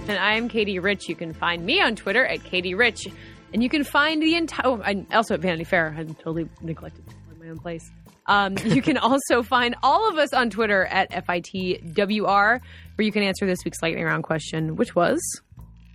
[0.06, 1.08] And I'm Katey Rich.
[1.08, 3.08] You can find me on Twitter at Katey Rich.
[3.54, 4.66] And you can find the entire.
[4.66, 5.94] Oh, I'm also at Vanity Fair.
[5.96, 7.04] I'm totally neglected
[7.40, 7.90] my own place.
[8.28, 12.60] Um, you can also find all of us on Twitter at FITWR,
[12.94, 15.20] where you can answer this week's lightning round question, which was.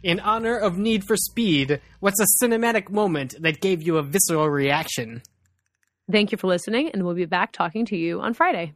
[0.03, 4.49] In honor of Need for Speed, what's a cinematic moment that gave you a visceral
[4.49, 5.21] reaction?
[6.11, 8.73] Thank you for listening, and we'll be back talking to you on Friday.